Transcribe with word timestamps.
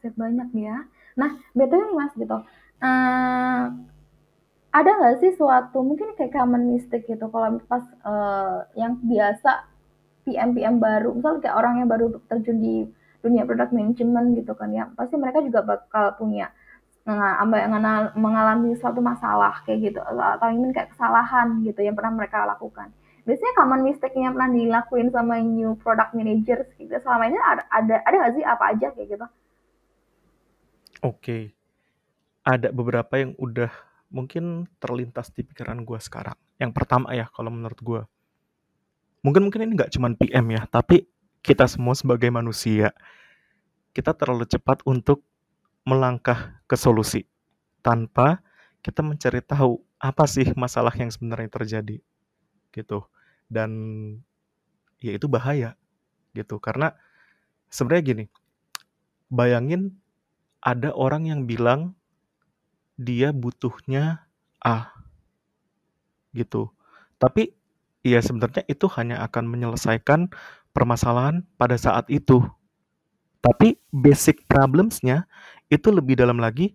sip, 0.00 0.14
banyak 0.18 0.48
ya. 0.56 0.76
Nah, 1.20 1.30
BTW 1.56 1.82
nih 1.90 1.96
Mas 1.98 2.12
gitu, 2.18 2.36
eee, 2.84 3.62
ada 4.74 4.90
nggak 4.98 5.16
sih 5.22 5.32
suatu 5.38 5.80
mungkin 5.84 6.14
kayak 6.18 6.32
common 6.36 6.64
mistake 6.72 7.06
gitu 7.10 7.26
kalau 7.32 7.58
pas, 7.70 7.84
eee, 8.04 8.56
yang 8.82 8.98
biasa 9.02 9.50
PM-PM 10.26 10.76
baru, 10.82 11.14
misal 11.16 11.38
kayak 11.44 11.56
orang 11.60 11.74
yang 11.84 11.88
baru 11.90 12.06
terjun 12.30 12.58
di 12.62 12.76
dunia 13.24 13.44
product 13.48 13.72
management 13.74 14.34
gitu 14.38 14.52
kan 14.58 14.70
ya, 14.74 14.84
pasti 14.98 15.16
mereka 15.18 15.40
juga 15.42 15.60
bakal 15.66 16.14
punya 16.20 16.50
mengalami 18.18 18.74
suatu 18.78 18.98
masalah 19.04 19.62
kayak 19.66 19.92
gitu, 19.94 20.00
atau 20.02 20.48
ingin 20.50 20.70
kayak 20.74 20.90
kesalahan 20.94 21.62
gitu 21.66 21.80
yang 21.86 21.94
pernah 21.98 22.14
mereka 22.18 22.44
lakukan. 22.46 22.90
Biasanya 23.26 23.54
common 23.58 23.82
mistake 23.86 24.14
yang 24.18 24.34
pernah 24.38 24.50
dilakuin 24.54 25.08
sama 25.14 25.38
new 25.42 25.74
product 25.82 26.14
managers 26.18 26.66
gitu, 26.78 26.90
selama 27.02 27.30
ini 27.30 27.38
ada 27.38 27.62
ada 27.70 27.96
ada 28.06 28.14
nggak 28.22 28.34
sih 28.38 28.44
apa 28.46 28.64
aja 28.74 28.86
kayak 28.94 29.08
gitu? 29.18 29.26
Oke, 31.06 31.54
ada 32.42 32.74
beberapa 32.74 33.14
yang 33.14 33.38
udah 33.38 33.70
mungkin 34.10 34.66
terlintas 34.82 35.30
di 35.30 35.46
pikiran 35.46 35.86
gue 35.86 36.02
sekarang. 36.02 36.34
Yang 36.58 36.72
pertama 36.74 37.14
ya, 37.14 37.30
kalau 37.30 37.54
menurut 37.54 37.78
gue, 37.78 38.02
mungkin 39.22 39.46
mungkin 39.46 39.70
ini 39.70 39.78
nggak 39.78 39.94
cuma 39.94 40.10
PM 40.18 40.50
ya, 40.50 40.66
tapi 40.66 41.06
kita 41.46 41.70
semua 41.70 41.94
sebagai 41.94 42.26
manusia, 42.34 42.90
kita 43.94 44.18
terlalu 44.18 44.50
cepat 44.50 44.82
untuk 44.82 45.22
melangkah 45.86 46.58
ke 46.66 46.74
solusi 46.74 47.22
tanpa 47.86 48.42
kita 48.82 49.06
mencari 49.06 49.38
tahu 49.46 49.78
apa 50.02 50.26
sih 50.26 50.50
masalah 50.58 50.90
yang 50.98 51.14
sebenarnya 51.14 51.46
terjadi 51.54 52.02
gitu. 52.74 53.06
Dan 53.46 53.70
ya 54.98 55.14
itu 55.14 55.30
bahaya 55.30 55.78
gitu. 56.34 56.58
Karena 56.58 56.90
sebenarnya 57.70 58.02
gini 58.02 58.24
bayangin 59.30 59.94
ada 60.66 60.90
orang 60.98 61.30
yang 61.30 61.46
bilang 61.46 61.94
dia 62.98 63.30
butuhnya 63.30 64.26
A. 64.58 64.90
Gitu. 66.34 66.66
Tapi 67.22 67.54
ya 68.02 68.18
sebenarnya 68.18 68.66
itu 68.66 68.90
hanya 68.98 69.22
akan 69.22 69.46
menyelesaikan 69.46 70.34
permasalahan 70.74 71.46
pada 71.54 71.78
saat 71.78 72.10
itu. 72.10 72.42
Tapi 73.38 73.78
basic 73.94 74.42
problemsnya 74.50 75.30
itu 75.70 75.94
lebih 75.94 76.18
dalam 76.18 76.42
lagi 76.42 76.74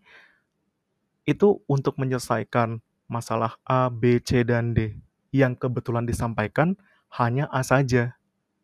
itu 1.28 1.60
untuk 1.68 2.00
menyelesaikan 2.00 2.80
masalah 3.12 3.60
A, 3.68 3.92
B, 3.92 4.24
C, 4.24 4.48
dan 4.48 4.72
D 4.72 4.96
yang 5.36 5.52
kebetulan 5.60 6.08
disampaikan 6.08 6.80
hanya 7.12 7.52
A 7.52 7.60
saja. 7.60 8.16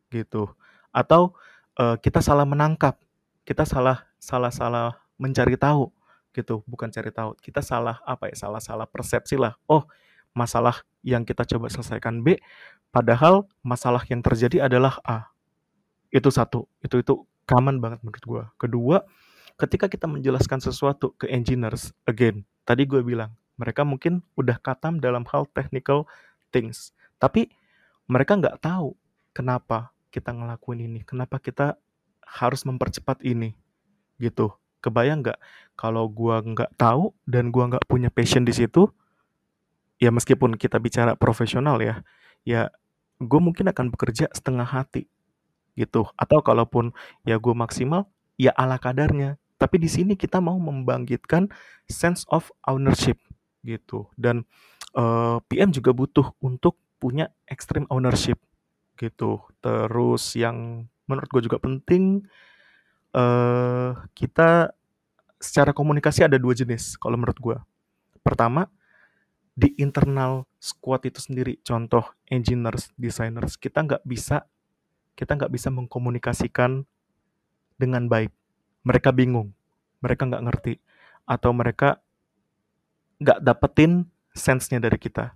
Gitu. 0.07 0.47
Atau 0.95 1.35
uh, 1.75 1.99
kita 1.99 2.23
salah 2.23 2.47
menangkap, 2.47 2.95
kita 3.43 3.67
salah 3.67 4.07
salah 4.23 4.55
salah 4.55 5.06
mencari 5.17 5.57
tahu 5.57 5.91
gitu, 6.33 6.61
bukan 6.69 6.93
cari 6.93 7.09
tahu. 7.09 7.33
Kita 7.41 7.65
salah 7.65 7.97
apa 8.05 8.29
ya? 8.29 8.35
Salah-salah 8.37 8.85
persepsi 8.85 9.35
lah. 9.41 9.57
Oh, 9.65 9.85
masalah 10.37 10.85
yang 11.01 11.25
kita 11.25 11.41
coba 11.49 11.67
selesaikan 11.73 12.21
B, 12.21 12.37
padahal 12.93 13.49
masalah 13.65 14.05
yang 14.05 14.21
terjadi 14.21 14.69
adalah 14.69 15.01
A. 15.01 15.33
Itu 16.13 16.29
satu. 16.29 16.69
Itu 16.85 17.01
itu 17.01 17.25
common 17.49 17.81
banget 17.81 18.05
menurut 18.05 18.23
gue. 18.23 18.43
Kedua, 18.61 18.97
ketika 19.57 19.89
kita 19.89 20.05
menjelaskan 20.05 20.61
sesuatu 20.61 21.17
ke 21.17 21.25
engineers, 21.25 21.89
again, 22.05 22.45
tadi 22.67 22.85
gue 22.85 23.01
bilang, 23.01 23.33
mereka 23.57 23.81
mungkin 23.81 24.21
udah 24.37 24.61
katam 24.61 25.01
dalam 25.01 25.25
hal 25.33 25.49
technical 25.57 26.05
things. 26.53 26.93
Tapi 27.17 27.49
mereka 28.05 28.37
nggak 28.37 28.61
tahu 28.61 28.93
kenapa 29.33 29.89
kita 30.13 30.29
ngelakuin 30.31 30.85
ini, 30.85 30.99
kenapa 31.01 31.41
kita 31.41 31.81
harus 32.21 32.61
mempercepat 32.67 33.25
ini, 33.25 33.57
gitu. 34.21 34.53
Kebayang 34.83 35.25
nggak 35.25 35.39
kalau 35.77 36.09
gue 36.09 36.35
nggak 36.53 36.73
tahu 36.77 37.13
dan 37.29 37.53
gue 37.53 37.63
nggak 37.63 37.85
punya 37.85 38.09
passion 38.09 38.45
di 38.45 38.53
situ, 38.53 38.89
ya 40.01 40.09
meskipun 40.09 40.57
kita 40.57 40.77
bicara 40.81 41.13
profesional 41.17 41.81
ya, 41.81 42.01
ya 42.45 42.69
gue 43.17 43.39
mungkin 43.41 43.69
akan 43.69 43.93
bekerja 43.93 44.29
setengah 44.33 44.65
hati 44.65 45.09
gitu. 45.77 46.09
Atau 46.17 46.41
kalaupun 46.41 46.93
ya 47.25 47.37
gue 47.37 47.53
maksimal, 47.53 48.09
ya 48.37 48.53
ala 48.57 48.81
kadarnya. 48.81 49.37
Tapi 49.57 49.81
di 49.81 49.89
sini 49.89 50.13
kita 50.13 50.37
mau 50.37 50.57
membangkitkan 50.61 51.49
sense 51.89 52.25
of 52.29 52.49
ownership 52.65 53.17
gitu. 53.65 54.09
Dan 54.13 54.45
uh, 54.93 55.37
eh, 55.37 55.37
PM 55.49 55.73
juga 55.73 55.93
butuh 55.93 56.33
untuk 56.41 56.77
punya 56.97 57.29
extreme 57.49 57.89
ownership 57.89 58.41
gitu. 58.97 59.41
Terus 59.61 60.33
yang 60.37 60.89
menurut 61.05 61.29
gue 61.29 61.41
juga 61.45 61.57
penting, 61.61 62.25
uh, 63.17 63.97
kita 64.13 64.77
secara 65.41 65.73
komunikasi 65.73 66.25
ada 66.25 66.37
dua 66.37 66.53
jenis 66.53 66.97
kalau 67.01 67.17
menurut 67.17 67.37
gue. 67.41 67.57
Pertama, 68.21 68.69
di 69.57 69.73
internal 69.81 70.45
squad 70.61 71.09
itu 71.09 71.17
sendiri, 71.17 71.57
contoh 71.65 72.05
engineers, 72.29 72.93
designers, 72.93 73.57
kita 73.57 73.81
nggak 73.81 74.03
bisa 74.05 74.45
kita 75.17 75.33
nggak 75.33 75.49
bisa 75.49 75.73
mengkomunikasikan 75.73 76.85
dengan 77.73 78.05
baik. 78.05 78.29
Mereka 78.85 79.09
bingung, 79.17 79.57
mereka 79.97 80.29
nggak 80.29 80.45
ngerti, 80.45 80.73
atau 81.25 81.49
mereka 81.57 81.97
nggak 83.17 83.41
dapetin 83.41 84.05
sense-nya 84.37 84.77
dari 84.77 85.01
kita. 85.01 85.33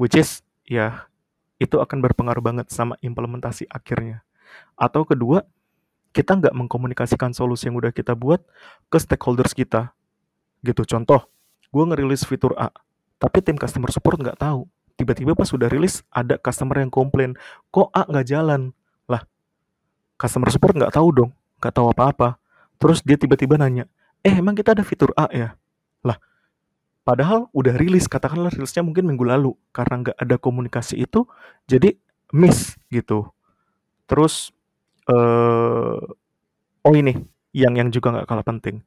Which 0.00 0.16
is, 0.16 0.40
ya, 0.64 1.12
itu 1.60 1.76
akan 1.76 2.00
berpengaruh 2.00 2.40
banget 2.40 2.72
sama 2.72 2.96
implementasi 3.04 3.68
akhirnya. 3.68 4.24
Atau 4.80 5.04
kedua, 5.04 5.44
kita 6.12 6.38
nggak 6.38 6.54
mengkomunikasikan 6.54 7.32
solusi 7.32 7.68
yang 7.68 7.76
udah 7.80 7.90
kita 7.90 8.12
buat 8.12 8.44
ke 8.92 8.96
stakeholders 9.00 9.56
kita. 9.56 9.96
Gitu, 10.62 10.84
contoh, 10.86 11.26
gue 11.72 11.84
ngerilis 11.88 12.22
fitur 12.28 12.54
A, 12.54 12.70
tapi 13.18 13.42
tim 13.42 13.58
customer 13.58 13.90
support 13.90 14.20
nggak 14.20 14.38
tahu. 14.38 14.68
Tiba-tiba 14.94 15.34
pas 15.34 15.48
sudah 15.48 15.66
rilis, 15.66 16.04
ada 16.12 16.38
customer 16.38 16.78
yang 16.84 16.92
komplain, 16.92 17.34
kok 17.74 17.90
A 17.96 18.06
nggak 18.06 18.28
jalan? 18.28 18.70
customer 20.22 20.46
support 20.54 20.78
nggak 20.78 20.94
tahu 20.94 21.08
dong, 21.10 21.30
nggak 21.58 21.74
tahu 21.74 21.90
apa-apa. 21.90 22.38
Terus 22.78 23.02
dia 23.02 23.18
tiba-tiba 23.18 23.58
nanya, 23.58 23.90
eh 24.22 24.30
emang 24.30 24.54
kita 24.54 24.78
ada 24.78 24.86
fitur 24.86 25.10
A 25.18 25.26
ya? 25.34 25.58
Lah, 26.06 26.14
padahal 27.02 27.50
udah 27.50 27.74
rilis, 27.74 28.06
katakanlah 28.06 28.54
rilisnya 28.54 28.86
mungkin 28.86 29.10
minggu 29.10 29.26
lalu. 29.26 29.58
Karena 29.74 30.06
nggak 30.06 30.16
ada 30.22 30.36
komunikasi 30.38 31.02
itu, 31.02 31.26
jadi 31.66 31.98
miss 32.30 32.78
gitu. 32.94 33.26
Terus, 34.06 34.54
uh, 35.08 35.98
oh 36.84 36.94
ini, 36.94 37.16
yang 37.56 37.74
yang 37.78 37.88
juga 37.90 38.12
nggak 38.14 38.26
kalah 38.28 38.46
penting, 38.46 38.84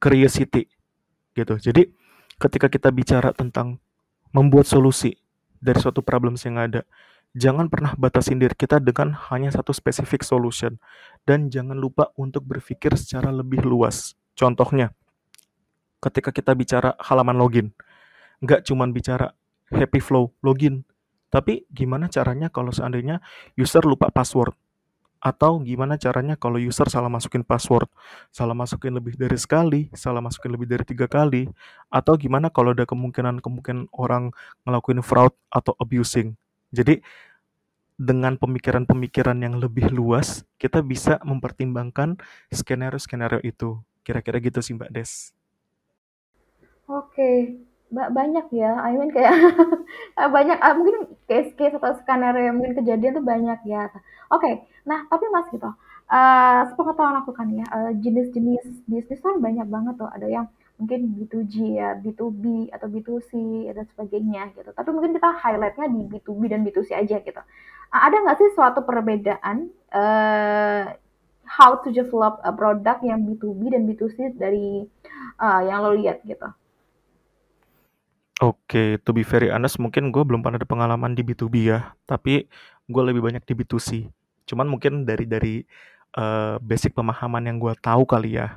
curiosity 0.00 0.68
gitu. 1.34 1.58
Jadi, 1.58 1.90
ketika 2.38 2.70
kita 2.70 2.88
bicara 2.94 3.34
tentang 3.34 3.80
membuat 4.30 4.68
solusi 4.68 5.16
dari 5.60 5.76
suatu 5.76 6.00
problems 6.00 6.44
yang 6.46 6.56
ada, 6.56 6.86
Jangan 7.30 7.70
pernah 7.70 7.94
batasin 7.94 8.42
diri 8.42 8.58
kita 8.58 8.82
dengan 8.82 9.14
hanya 9.30 9.54
satu 9.54 9.70
spesifik 9.70 10.26
solution. 10.26 10.82
Dan 11.22 11.46
jangan 11.46 11.78
lupa 11.78 12.10
untuk 12.18 12.42
berpikir 12.42 12.98
secara 12.98 13.30
lebih 13.30 13.62
luas. 13.62 14.18
Contohnya, 14.34 14.90
ketika 16.02 16.34
kita 16.34 16.58
bicara 16.58 16.98
halaman 16.98 17.38
login, 17.38 17.70
nggak 18.42 18.66
cuma 18.66 18.88
bicara 18.90 19.30
happy 19.70 20.02
flow 20.02 20.34
login, 20.42 20.82
tapi 21.30 21.70
gimana 21.70 22.10
caranya 22.10 22.50
kalau 22.50 22.74
seandainya 22.74 23.22
user 23.54 23.86
lupa 23.86 24.10
password? 24.10 24.56
Atau 25.20 25.60
gimana 25.60 26.00
caranya 26.00 26.32
kalau 26.32 26.56
user 26.56 26.88
salah 26.88 27.12
masukin 27.12 27.44
password, 27.44 27.86
salah 28.32 28.56
masukin 28.56 28.96
lebih 28.96 29.20
dari 29.20 29.36
sekali, 29.36 29.92
salah 29.92 30.24
masukin 30.24 30.48
lebih 30.56 30.64
dari 30.64 30.84
tiga 30.88 31.04
kali, 31.04 31.44
atau 31.92 32.16
gimana 32.16 32.48
kalau 32.48 32.72
ada 32.72 32.88
kemungkinan-kemungkinan 32.88 33.92
orang 33.92 34.32
ngelakuin 34.64 35.04
fraud 35.04 35.36
atau 35.52 35.76
abusing. 35.76 36.34
Jadi 36.72 37.04
dengan 38.00 38.40
pemikiran-pemikiran 38.40 39.36
yang 39.44 39.60
lebih 39.60 39.92
luas, 39.92 40.48
kita 40.56 40.80
bisa 40.80 41.20
mempertimbangkan 41.20 42.16
skenario-skenario 42.48 43.44
itu. 43.44 43.76
Kira-kira 44.00 44.40
gitu 44.40 44.64
sih 44.64 44.72
Mbak 44.72 44.88
Des. 44.88 45.36
Oke, 46.88 47.60
Mbak 47.90 48.08
banyak 48.14 48.46
ya. 48.54 48.70
I 48.78 48.94
mean 48.94 49.10
kayak 49.10 49.34
banyak 50.36 50.58
ah, 50.62 50.74
mungkin 50.78 51.10
case-case 51.26 51.74
atau 51.76 51.98
skenario 51.98 52.46
yang 52.50 52.56
mungkin 52.58 52.78
kejadian 52.78 53.18
tuh 53.18 53.24
banyak 53.26 53.60
ya. 53.66 53.90
Oke, 54.30 54.62
nah 54.86 55.06
tapi 55.10 55.26
Mas 55.34 55.50
gitu, 55.50 55.66
uh, 55.66 56.60
sepengetahuan 56.70 57.18
aku 57.18 57.34
kan 57.34 57.50
ya, 57.50 57.66
uh, 57.70 57.90
jenis-jenis 57.98 58.86
bisnis 58.86 59.18
kan 59.18 59.42
banyak 59.42 59.66
banget 59.66 59.98
tuh. 59.98 60.06
Ada 60.06 60.26
yang 60.30 60.46
mungkin 60.78 61.12
B2G 61.18 61.54
ya, 61.76 61.98
B2B 61.98 62.70
atau 62.72 62.86
B2C 62.88 63.30
dan 63.74 63.84
sebagainya 63.90 64.54
gitu. 64.54 64.70
Tapi 64.70 64.88
mungkin 64.94 65.12
kita 65.18 65.28
highlightnya 65.42 65.86
di 65.90 66.00
B2B 66.08 66.40
dan 66.46 66.62
B2C 66.62 66.90
aja 66.94 67.16
gitu. 67.20 67.42
Ada 67.90 68.16
nggak 68.22 68.38
sih 68.38 68.48
suatu 68.54 68.86
perbedaan 68.86 69.66
uh, 69.90 70.94
how 71.42 71.82
to 71.82 71.90
develop 71.90 72.38
a 72.46 72.54
product 72.54 73.02
yang 73.02 73.26
B2B 73.26 73.74
dan 73.74 73.82
B2C 73.90 74.38
dari 74.38 74.86
uh, 75.42 75.60
yang 75.66 75.82
lo 75.82 75.98
lihat 75.98 76.22
gitu? 76.22 76.46
Oke, 78.40 78.96
to 79.04 79.12
be 79.12 79.20
very 79.20 79.52
honest, 79.52 79.76
mungkin 79.76 80.08
gue 80.08 80.24
belum 80.24 80.40
pernah 80.40 80.56
ada 80.56 80.64
pengalaman 80.64 81.12
di 81.12 81.20
B2B 81.20 81.54
ya, 81.68 81.92
tapi 82.08 82.48
gue 82.88 83.02
lebih 83.04 83.20
banyak 83.20 83.44
di 83.44 83.52
B2C. 83.52 84.08
Cuman 84.48 84.64
mungkin 84.64 85.04
dari 85.04 85.28
dari 85.28 85.54
uh, 86.16 86.56
basic 86.64 86.96
pemahaman 86.96 87.44
yang 87.44 87.60
gue 87.60 87.76
tahu 87.84 88.08
kali 88.08 88.40
ya, 88.40 88.56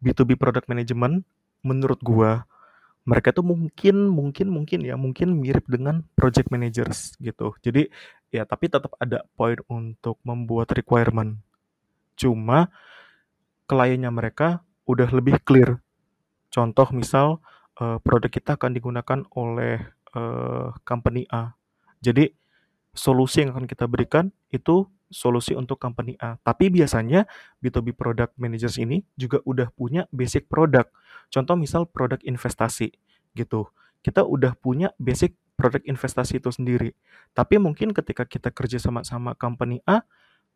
B2B 0.00 0.38
product 0.40 0.66
management 0.70 1.22
menurut 1.60 2.00
gua 2.00 2.48
mereka 3.04 3.32
tuh 3.32 3.44
mungkin 3.44 4.12
mungkin 4.12 4.52
mungkin 4.52 4.80
ya 4.84 4.94
mungkin 4.96 5.40
mirip 5.40 5.64
dengan 5.66 6.04
project 6.14 6.52
managers 6.52 7.16
gitu. 7.18 7.56
Jadi 7.64 7.88
ya 8.28 8.44
tapi 8.44 8.68
tetap 8.68 8.92
ada 9.00 9.24
poin 9.34 9.56
untuk 9.72 10.20
membuat 10.22 10.72
requirement. 10.76 11.40
Cuma 12.14 12.68
kliennya 13.66 14.12
mereka 14.12 14.60
udah 14.84 15.08
lebih 15.10 15.40
clear. 15.42 15.80
Contoh 16.52 16.86
misal 16.92 17.40
eh, 17.80 17.98
produk 18.04 18.30
kita 18.30 18.60
akan 18.60 18.70
digunakan 18.76 19.20
oleh 19.34 19.80
eh, 20.14 20.68
company 20.84 21.24
A. 21.32 21.56
Jadi 22.00 22.30
solusi 22.92 23.44
yang 23.44 23.56
akan 23.56 23.66
kita 23.70 23.86
berikan 23.86 24.34
itu 24.50 24.86
solusi 25.10 25.58
untuk 25.58 25.82
company 25.82 26.14
A. 26.22 26.38
Tapi 26.40 26.70
biasanya 26.70 27.26
B2B 27.58 27.98
product 27.98 28.38
managers 28.38 28.78
ini 28.78 29.02
juga 29.18 29.42
udah 29.42 29.68
punya 29.74 30.06
basic 30.14 30.46
product. 30.46 30.94
Contoh 31.28 31.58
misal 31.58 31.84
produk 31.90 32.22
investasi 32.22 32.94
gitu. 33.34 33.68
Kita 34.00 34.24
udah 34.24 34.56
punya 34.56 34.94
basic 34.96 35.36
produk 35.58 35.82
investasi 35.84 36.40
itu 36.40 36.48
sendiri. 36.48 36.96
Tapi 37.36 37.60
mungkin 37.60 37.92
ketika 37.92 38.24
kita 38.24 38.48
kerja 38.48 38.80
sama 38.80 39.04
sama 39.04 39.36
company 39.36 39.84
A, 39.84 40.06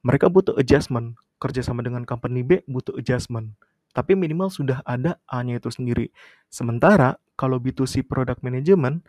mereka 0.00 0.32
butuh 0.32 0.56
adjustment. 0.56 1.18
Kerja 1.36 1.60
sama 1.60 1.84
dengan 1.84 2.08
company 2.08 2.40
B 2.40 2.64
butuh 2.64 2.96
adjustment. 2.96 3.52
Tapi 3.94 4.18
minimal 4.18 4.50
sudah 4.50 4.82
ada 4.82 5.22
A-nya 5.30 5.62
itu 5.62 5.70
sendiri. 5.70 6.10
Sementara 6.50 7.14
kalau 7.38 7.62
B2C 7.62 8.02
product 8.02 8.42
management, 8.42 9.06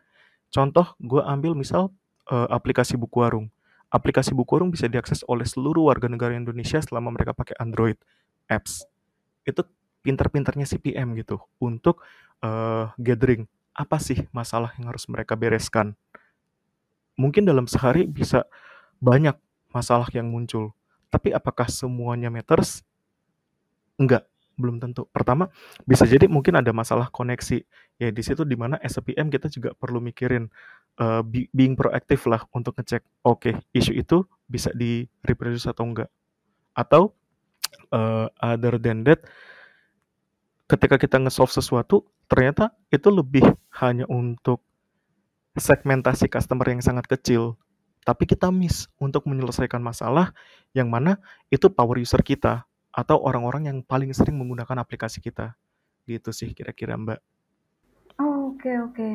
contoh 0.54 0.94
gue 1.02 1.26
ambil 1.26 1.58
misal 1.58 1.90
eh, 2.30 2.48
aplikasi 2.54 2.94
buku 2.96 3.18
warung. 3.18 3.50
Aplikasi 3.90 4.38
buku 4.38 4.54
warung 4.54 4.70
bisa 4.70 4.86
diakses 4.86 5.26
oleh 5.26 5.44
seluruh 5.44 5.90
warga 5.90 6.06
negara 6.06 6.38
Indonesia 6.38 6.78
selama 6.78 7.18
mereka 7.18 7.34
pakai 7.34 7.58
Android 7.58 7.98
apps. 8.46 8.86
Itu 9.42 9.66
pinter-pinternya 10.06 10.70
CPM 10.70 11.18
gitu 11.18 11.42
untuk 11.58 12.06
eh, 12.46 12.86
gathering 13.02 13.50
apa 13.76 13.98
sih 13.98 14.22
masalah 14.30 14.72
yang 14.78 14.94
harus 14.94 15.10
mereka 15.10 15.34
bereskan. 15.34 15.98
Mungkin 17.18 17.42
dalam 17.44 17.66
sehari 17.66 18.06
bisa 18.06 18.46
banyak 19.02 19.34
masalah 19.74 20.08
yang 20.14 20.30
muncul. 20.30 20.72
Tapi 21.10 21.32
apakah 21.34 21.68
semuanya 21.68 22.32
matters? 22.32 22.84
Enggak, 23.96 24.28
belum 24.56 24.80
tentu. 24.80 25.07
Pertama, 25.12 25.52
bisa 25.84 26.04
jadi 26.07 26.25
mungkin 26.28 26.60
ada 26.60 26.72
masalah 26.72 27.12
koneksi. 27.12 27.63
Ya 28.02 28.10
di 28.12 28.24
situ 28.24 28.44
di 28.44 28.60
mana 28.60 28.75
SPM 28.84 29.31
kita 29.31 29.48
juga 29.48 29.72
perlu 29.75 30.04
mikirin 30.04 30.52
uh, 31.00 31.24
being 31.28 31.80
proaktif 31.80 32.28
lah 32.28 32.44
untuk 32.52 32.75
ngecek 32.75 33.04
oke 33.24 33.52
okay, 33.52 33.54
isu 33.72 33.96
itu 33.96 34.18
bisa 34.48 34.72
di 34.75 35.07
reproduce 35.24 35.68
atau 35.68 35.88
enggak. 35.88 36.10
Atau 36.75 37.16
uh, 37.92 38.28
other 38.40 38.80
than 38.80 39.04
that 39.07 39.24
ketika 40.66 40.98
kita 40.98 41.22
nge-solve 41.22 41.54
sesuatu 41.54 42.06
ternyata 42.25 42.74
itu 42.90 43.13
lebih 43.13 43.46
hanya 43.78 44.10
untuk 44.10 44.66
segmentasi 45.56 46.28
customer 46.28 46.66
yang 46.68 46.81
sangat 46.81 47.06
kecil 47.06 47.56
tapi 48.06 48.30
kita 48.30 48.54
miss 48.54 48.90
untuk 49.01 49.25
menyelesaikan 49.25 49.81
masalah 49.81 50.34
yang 50.78 50.90
mana 50.90 51.22
itu 51.50 51.69
power 51.69 51.98
user 51.98 52.22
kita 52.22 52.66
atau 52.95 53.19
orang-orang 53.19 53.68
yang 53.68 53.77
paling 53.83 54.15
sering 54.15 54.39
menggunakan 54.39 54.80
aplikasi 54.80 55.19
kita. 55.19 55.59
Gitu 56.07 56.31
sih 56.31 56.56
kira-kira, 56.56 56.95
Mbak. 56.95 57.19
Oke 58.15 58.71
oke. 58.80 59.09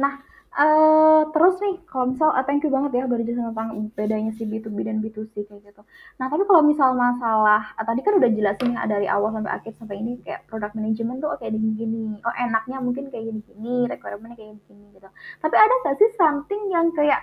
Nah, 0.00 0.12
eee, 0.56 1.20
terus 1.36 1.60
nih 1.60 1.76
kalau 1.84 2.08
misal 2.08 2.32
eee, 2.32 2.44
thank 2.48 2.64
you 2.64 2.72
banget 2.72 2.90
ya 2.96 3.02
udah 3.04 3.18
dijelasin 3.20 3.52
tentang 3.52 3.70
bedanya 3.92 4.32
si 4.32 4.48
B2B 4.48 4.78
dan 4.88 5.04
B2C 5.04 5.44
kayak 5.44 5.60
gitu. 5.68 5.82
Nah, 6.16 6.26
tapi 6.32 6.48
kalau 6.48 6.64
misal 6.64 6.96
masalah 6.96 7.76
eee, 7.76 7.84
tadi 7.84 8.00
kan 8.00 8.16
udah 8.16 8.30
jelasin 8.32 8.72
ya 8.72 8.88
dari 8.88 9.06
awal 9.12 9.28
sampai 9.36 9.52
akhir 9.52 9.72
sampai 9.76 9.96
ini 10.00 10.16
kayak 10.24 10.48
product 10.48 10.72
management 10.72 11.18
tuh 11.20 11.36
kayak 11.36 11.52
gini-gini, 11.52 12.16
oh 12.24 12.34
enaknya 12.40 12.76
mungkin 12.80 13.12
kayak 13.12 13.24
gini-gini, 13.28 13.84
requirement-nya 13.92 14.36
kayak 14.40 14.56
gini 14.64 14.84
gitu. 14.96 15.08
Tapi 15.44 15.54
ada 15.60 15.74
nggak 15.84 15.96
sih 16.00 16.08
something 16.16 16.62
yang 16.72 16.88
kayak 16.96 17.20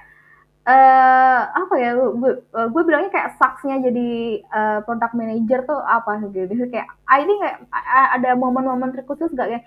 eee, 0.64 1.42
apa 1.44 1.76
ya, 1.76 1.92
gue 1.96 2.32
gue 2.48 2.84
bilangnya 2.88 3.12
kayak 3.12 3.36
sucks-nya 3.36 3.84
jadi 3.84 4.10
eee, 4.44 4.80
product 4.88 5.14
manager 5.16 5.60
tuh 5.68 5.80
apa 5.84 6.24
gitu. 6.32 6.48
Kayak 6.72 6.88
ah, 7.08 7.18
ini 7.20 7.34
kayak 7.40 7.58
a 7.72 8.02
ada 8.20 8.30
momen-momen 8.40 8.96
terkhusus 8.96 9.32
nggak 9.36 9.50
ya? 9.52 9.60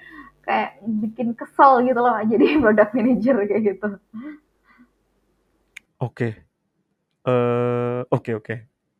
Kayak 0.46 0.70
bikin 1.04 1.28
kesel 1.36 1.84
gitu 1.84 2.00
loh 2.00 2.16
jadi 2.32 2.46
product 2.60 2.92
manager 2.96 3.36
kayak 3.44 3.62
gitu. 3.76 3.88
Oke. 6.00 6.28
Eh, 7.26 8.00
oke 8.08 8.30
oke. 8.38 8.56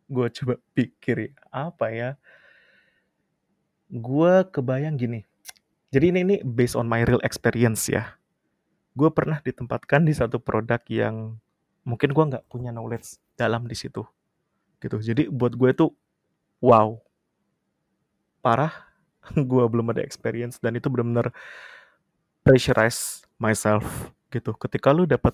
Gue 0.06 0.26
coba 0.30 0.54
pikir 0.76 1.16
ya, 1.18 1.30
apa 1.50 1.86
ya? 1.90 2.10
Gue 3.90 4.44
kebayang 4.50 4.98
gini. 4.98 5.22
Jadi 5.94 6.12
ini 6.12 6.20
ini 6.26 6.36
based 6.42 6.76
on 6.76 6.90
my 6.90 7.06
real 7.06 7.22
experience 7.22 7.86
ya. 7.88 8.18
Gue 8.98 9.08
pernah 9.14 9.38
ditempatkan 9.40 10.02
di 10.04 10.12
satu 10.12 10.42
produk 10.42 10.82
yang 10.90 11.38
mungkin 11.86 12.10
gue 12.10 12.24
nggak 12.34 12.44
punya 12.50 12.74
knowledge 12.74 13.22
dalam 13.38 13.64
di 13.70 13.78
situ 13.78 14.02
gitu. 14.82 14.98
Jadi 14.98 15.30
buat 15.30 15.54
gue 15.54 15.70
tuh 15.72 15.90
wow. 16.60 16.98
Parah 18.42 18.74
gue 19.50 19.64
belum 19.70 19.94
ada 19.94 20.02
experience 20.02 20.58
dan 20.58 20.74
itu 20.74 20.90
benar-benar 20.90 21.30
pressurize 22.42 23.22
myself 23.38 24.10
gitu. 24.34 24.50
Ketika 24.58 24.90
lu 24.90 25.06
dapat 25.06 25.32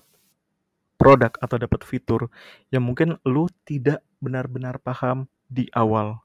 produk 0.95 1.33
atau 1.41 1.57
dapat 1.57 1.81
fitur 1.83 2.29
yang 2.69 2.85
mungkin 2.85 3.17
lu 3.25 3.49
tidak 3.65 3.99
benar-benar 4.21 4.79
paham 4.79 5.27
di 5.51 5.67
awal 5.75 6.23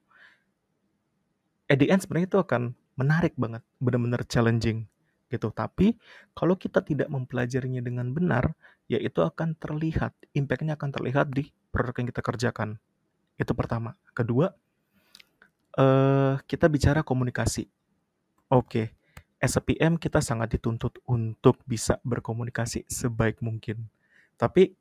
at 1.68 1.76
the 1.76 1.92
end 1.92 2.00
sebenarnya 2.00 2.28
itu 2.32 2.40
akan 2.40 2.62
menarik 2.96 3.36
banget 3.36 3.62
benar-benar 3.78 4.24
challenging 4.26 4.88
gitu. 5.28 5.52
Tapi 5.52 5.94
kalau 6.32 6.56
kita 6.56 6.80
tidak 6.80 7.06
mempelajarinya 7.12 7.84
dengan 7.84 8.10
benar, 8.10 8.56
ya 8.88 8.98
itu 8.98 9.20
akan 9.20 9.54
terlihat, 9.54 10.16
impact-nya 10.32 10.80
akan 10.80 10.90
terlihat 10.90 11.28
di 11.30 11.52
produk 11.70 11.94
yang 12.00 12.08
kita 12.08 12.22
kerjakan. 12.24 12.80
Itu 13.36 13.52
pertama. 13.52 13.94
Kedua, 14.16 14.50
eh, 15.78 16.34
kita 16.48 16.66
bicara 16.66 17.04
komunikasi. 17.04 17.68
Oke, 18.48 18.96
as 19.38 19.54
a 19.54 19.62
PM 19.62 20.00
kita 20.00 20.24
sangat 20.24 20.56
dituntut 20.56 20.98
untuk 21.06 21.60
bisa 21.68 22.00
berkomunikasi 22.02 22.88
sebaik 22.88 23.44
mungkin. 23.44 23.86
Tapi 24.40 24.72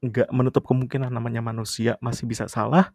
nggak 0.00 0.30
menutup 0.30 0.62
kemungkinan 0.64 1.10
namanya 1.10 1.42
manusia 1.42 1.98
masih 1.98 2.30
bisa 2.30 2.46
salah, 2.46 2.94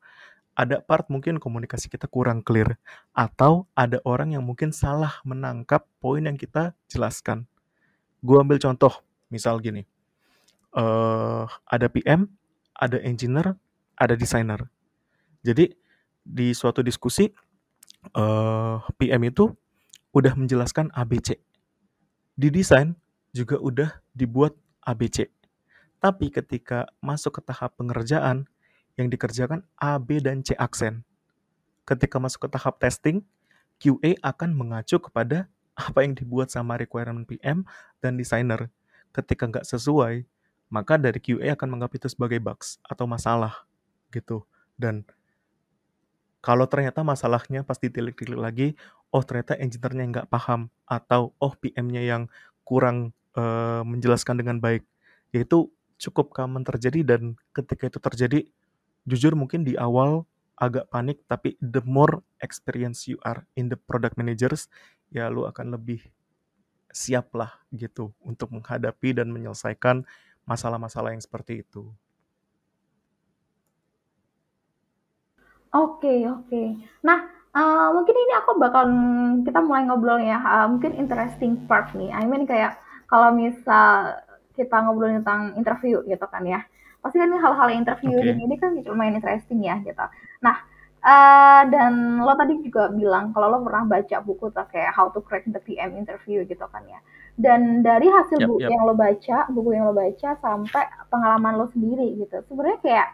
ada 0.56 0.84
part 0.84 1.08
mungkin 1.08 1.40
komunikasi 1.40 1.88
kita 1.88 2.08
kurang 2.12 2.44
clear 2.44 2.76
atau 3.16 3.68
ada 3.76 4.04
orang 4.04 4.36
yang 4.36 4.44
mungkin 4.44 4.76
salah 4.76 5.20
menangkap 5.24 5.88
poin 6.04 6.24
yang 6.24 6.36
kita 6.36 6.76
jelaskan. 6.92 7.48
Gue 8.22 8.38
ambil 8.38 8.62
contoh, 8.62 9.02
misal 9.34 9.58
gini, 9.64 9.88
uh, 10.76 11.46
ada 11.68 11.88
PM, 11.92 12.28
ada 12.76 12.98
engineer, 13.02 13.56
ada 13.98 14.14
designer. 14.18 14.68
Jadi 15.42 15.74
di 16.22 16.54
suatu 16.54 16.86
diskusi 16.86 17.30
uh, 18.14 18.78
PM 18.98 19.22
itu 19.28 19.50
udah 20.12 20.34
menjelaskan 20.36 20.92
ABC. 20.94 21.40
Di 22.36 22.48
desain 22.50 22.96
juga 23.32 23.58
udah 23.60 23.90
dibuat 24.12 24.56
ABC. 24.84 25.30
Tapi 26.02 26.34
ketika 26.34 26.90
masuk 27.00 27.40
ke 27.40 27.42
tahap 27.46 27.78
pengerjaan, 27.78 28.50
yang 29.00 29.08
dikerjakan 29.08 29.64
A, 29.80 29.96
B, 30.02 30.20
dan 30.20 30.44
C 30.44 30.56
aksen. 30.58 31.04
Ketika 31.88 32.20
masuk 32.20 32.48
ke 32.48 32.50
tahap 32.52 32.78
testing, 32.78 33.24
QA 33.82 34.20
akan 34.22 34.54
mengacu 34.54 35.02
kepada 35.02 35.48
apa 35.74 36.06
yang 36.06 36.14
dibuat 36.14 36.52
sama 36.52 36.78
requirement 36.78 37.26
PM 37.26 37.64
dan 38.04 38.20
designer. 38.20 38.70
Ketika 39.16 39.48
nggak 39.48 39.66
sesuai, 39.66 40.24
maka 40.72 40.96
dari 40.96 41.20
QA 41.20 41.54
akan 41.54 41.76
menganggap 41.76 42.00
itu 42.00 42.08
sebagai 42.08 42.40
bugs 42.40 42.80
atau 42.88 43.04
masalah 43.06 43.68
gitu. 44.16 44.48
Dan 44.80 45.04
kalau 46.42 46.66
ternyata 46.66 47.04
masalahnya 47.04 47.62
pas 47.62 47.78
ditilik-tilik 47.78 48.40
lagi, 48.40 48.68
oh 49.12 49.22
ternyata 49.22 49.60
engineer-nya 49.60 50.06
nggak 50.10 50.28
paham 50.32 50.72
atau 50.88 51.36
oh 51.38 51.54
PM-nya 51.60 52.02
yang 52.02 52.24
kurang 52.64 53.12
uh, 53.36 53.84
menjelaskan 53.84 54.40
dengan 54.40 54.58
baik, 54.58 54.88
yaitu 55.36 55.70
cukup 56.02 56.34
common 56.34 56.66
terjadi 56.66 57.06
dan 57.06 57.38
ketika 57.54 57.92
itu 57.92 58.00
terjadi 58.02 58.40
jujur 59.06 59.38
mungkin 59.38 59.62
di 59.62 59.78
awal 59.78 60.26
agak 60.58 60.90
panik 60.90 61.22
tapi 61.30 61.58
the 61.62 61.82
more 61.86 62.26
experience 62.42 63.06
you 63.06 63.22
are 63.22 63.46
in 63.54 63.70
the 63.70 63.78
product 63.78 64.18
managers 64.18 64.66
ya 65.14 65.30
lu 65.30 65.46
akan 65.46 65.78
lebih 65.78 66.02
siap 66.90 67.34
lah 67.34 67.54
gitu 67.74 68.14
untuk 68.22 68.50
menghadapi 68.54 69.14
dan 69.14 69.30
menyelesaikan 69.30 70.06
masalah-masalah 70.52 71.16
yang 71.16 71.24
seperti 71.24 71.64
itu. 71.64 71.88
Oke 75.72 76.28
oke. 76.28 76.64
Nah, 77.08 77.32
uh, 77.56 77.96
mungkin 77.96 78.12
ini 78.12 78.34
aku 78.36 78.60
bakal 78.60 78.92
kita 79.48 79.64
mulai 79.64 79.88
ngobrol 79.88 80.20
ya, 80.20 80.36
uh, 80.44 80.68
mungkin 80.68 81.00
interesting 81.00 81.64
part 81.64 81.96
nih. 81.96 82.12
I 82.12 82.28
mean 82.28 82.44
kayak 82.44 82.76
kalau 83.08 83.32
misal 83.32 84.20
kita 84.52 84.84
ngobrol 84.84 85.16
tentang 85.24 85.56
interview 85.56 86.04
gitu 86.04 86.28
kan 86.28 86.44
ya 86.44 86.68
pasti 87.02 87.18
kan 87.18 87.34
hal-hal 87.34 87.70
interview 87.74 88.14
okay. 88.14 88.38
ini 88.38 88.56
kan 88.62 88.78
lumayan 88.86 89.18
interesting 89.18 89.66
ya 89.66 89.82
gitu. 89.82 90.06
Nah, 90.46 90.62
Uh, 91.02 91.66
dan 91.74 92.22
lo 92.22 92.38
tadi 92.38 92.62
juga 92.62 92.94
bilang 92.94 93.34
kalau 93.34 93.58
lo 93.58 93.66
pernah 93.66 93.90
baca 93.90 94.22
buku 94.22 94.54
tuh 94.54 94.66
kayak 94.70 94.94
How 94.94 95.10
to 95.10 95.26
Crack 95.26 95.50
the 95.50 95.58
PM 95.58 95.98
Interview 95.98 96.46
gitu 96.46 96.62
kan 96.70 96.86
ya. 96.86 97.02
Dan 97.42 97.82
dari 97.82 98.06
hasil 98.06 98.38
Yap, 98.38 98.46
buku 98.46 98.62
yap. 98.62 98.70
yang 98.70 98.84
lo 98.86 98.94
baca, 98.94 99.38
buku 99.50 99.70
yang 99.74 99.90
lo 99.90 99.98
baca 99.98 100.30
sampai 100.38 100.86
pengalaman 101.10 101.58
lo 101.58 101.66
sendiri 101.74 102.22
gitu. 102.22 102.46
Sebenarnya 102.46 102.80
kayak 102.86 103.08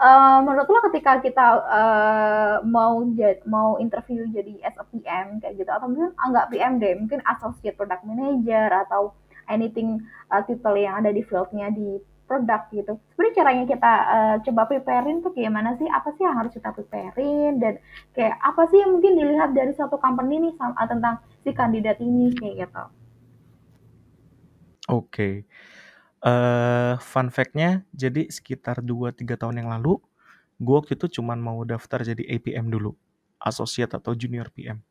uh, 0.00 0.38
menurut 0.48 0.64
lo 0.64 0.80
ketika 0.88 1.20
kita 1.20 1.46
uh, 1.60 2.56
mau 2.64 3.04
jad, 3.12 3.44
mau 3.44 3.76
interview 3.76 4.24
jadi 4.32 4.64
as 4.64 4.76
a 4.80 4.84
PM 4.88 5.36
kayak 5.36 5.60
gitu 5.60 5.68
atau 5.68 5.92
mungkin 5.92 6.16
enggak 6.16 6.48
PM 6.56 6.80
deh, 6.80 6.96
mungkin 6.96 7.20
associate 7.36 7.76
product 7.76 8.00
manager 8.08 8.72
atau 8.88 9.12
anything 9.52 10.00
uh, 10.32 10.40
title 10.40 10.76
yang 10.80 11.04
ada 11.04 11.12
di 11.12 11.20
fieldnya 11.20 11.68
di 11.68 12.00
produk 12.26 12.66
gitu. 12.74 12.98
Sebenarnya 13.14 13.34
caranya 13.38 13.64
kita 13.64 13.92
uh, 14.06 14.36
coba 14.42 14.62
preparein 14.66 15.22
tuh 15.22 15.32
kayak 15.32 15.54
mana 15.54 15.78
sih? 15.78 15.86
Apa 15.86 16.12
sih 16.18 16.26
yang 16.26 16.36
harus 16.36 16.52
kita 16.52 16.74
preparein 16.74 17.62
dan 17.62 17.78
kayak 18.12 18.36
apa 18.42 18.62
sih 18.68 18.82
yang 18.82 18.98
mungkin 18.98 19.14
dilihat 19.14 19.54
dari 19.54 19.72
suatu 19.72 19.96
company 19.96 20.50
nih 20.50 20.54
sama, 20.58 20.84
tentang 20.84 21.14
si 21.46 21.50
kandidat 21.54 22.02
ini 22.02 22.34
kayak 22.34 22.66
gitu. 22.66 22.84
Oke. 24.86 25.06
Okay. 25.06 25.34
Uh, 26.26 26.98
fun 26.98 27.30
fact-nya, 27.30 27.86
jadi 27.94 28.26
sekitar 28.26 28.82
2-3 28.82 29.22
tahun 29.38 29.62
yang 29.62 29.70
lalu, 29.70 30.02
gue 30.58 30.74
waktu 30.74 30.98
itu 30.98 31.20
cuma 31.20 31.38
mau 31.38 31.62
daftar 31.62 32.02
jadi 32.02 32.18
APM 32.34 32.66
dulu, 32.66 32.98
associate 33.38 33.94
atau 33.94 34.10
junior 34.10 34.50
PM. 34.50 34.82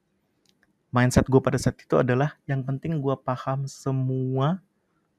Mindset 0.95 1.27
gue 1.27 1.41
pada 1.43 1.59
saat 1.59 1.75
itu 1.75 1.99
adalah 1.99 2.39
yang 2.47 2.63
penting 2.63 3.03
gue 3.03 3.15
paham 3.19 3.67
semua 3.67 4.63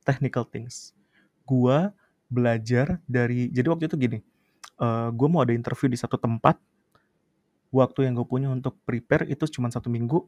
technical 0.08 0.49
things. 0.49 0.96
Gue 1.44 1.92
belajar 2.26 2.99
dari, 3.06 3.49
jadi 3.50 3.66
waktu 3.71 3.87
itu 3.90 3.97
gini, 3.97 4.18
uh, 4.83 5.09
gue 5.14 5.28
mau 5.30 5.42
ada 5.42 5.54
interview 5.54 5.90
di 5.90 5.99
satu 5.99 6.18
tempat, 6.18 6.59
waktu 7.75 8.09
yang 8.09 8.14
gue 8.16 8.26
punya 8.26 8.49
untuk 8.49 8.78
prepare 8.87 9.28
itu 9.28 9.45
cuma 9.50 9.68
satu 9.68 9.92
minggu. 9.92 10.25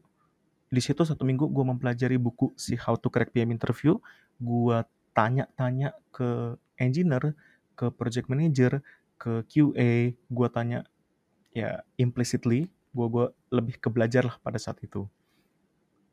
Di 0.69 0.81
situ 0.85 1.01
satu 1.01 1.25
minggu 1.25 1.49
gue 1.49 1.65
mempelajari 1.65 2.21
buku 2.21 2.53
si 2.53 2.77
How 2.77 2.93
to 3.01 3.09
Crack 3.09 3.33
PM 3.33 3.49
Interview. 3.49 3.97
Gue 4.37 4.85
tanya-tanya 5.17 5.97
ke 6.13 6.53
engineer, 6.77 7.33
ke 7.73 7.89
project 7.89 8.29
manager, 8.29 8.85
ke 9.17 9.41
QA. 9.49 10.13
Gue 10.29 10.47
tanya 10.53 10.85
ya 11.49 11.81
implicitly, 11.97 12.69
gue 12.93 13.07
gue 13.09 13.25
lebih 13.49 13.81
ke 13.81 13.89
belajar 13.89 14.29
lah 14.29 14.37
pada 14.37 14.61
saat 14.61 14.77
itu. 14.85 15.09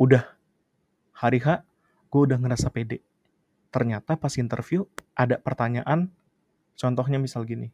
Udah 0.00 0.24
hari 1.12 1.40
H, 1.40 1.60
gue 2.08 2.20
udah 2.24 2.40
ngerasa 2.40 2.72
pede. 2.72 3.04
Ternyata 3.70 4.16
pas 4.16 4.32
interview 4.38 4.86
ada 5.12 5.36
pertanyaan, 5.36 6.08
contohnya 6.78 7.20
misal 7.20 7.44
gini, 7.44 7.72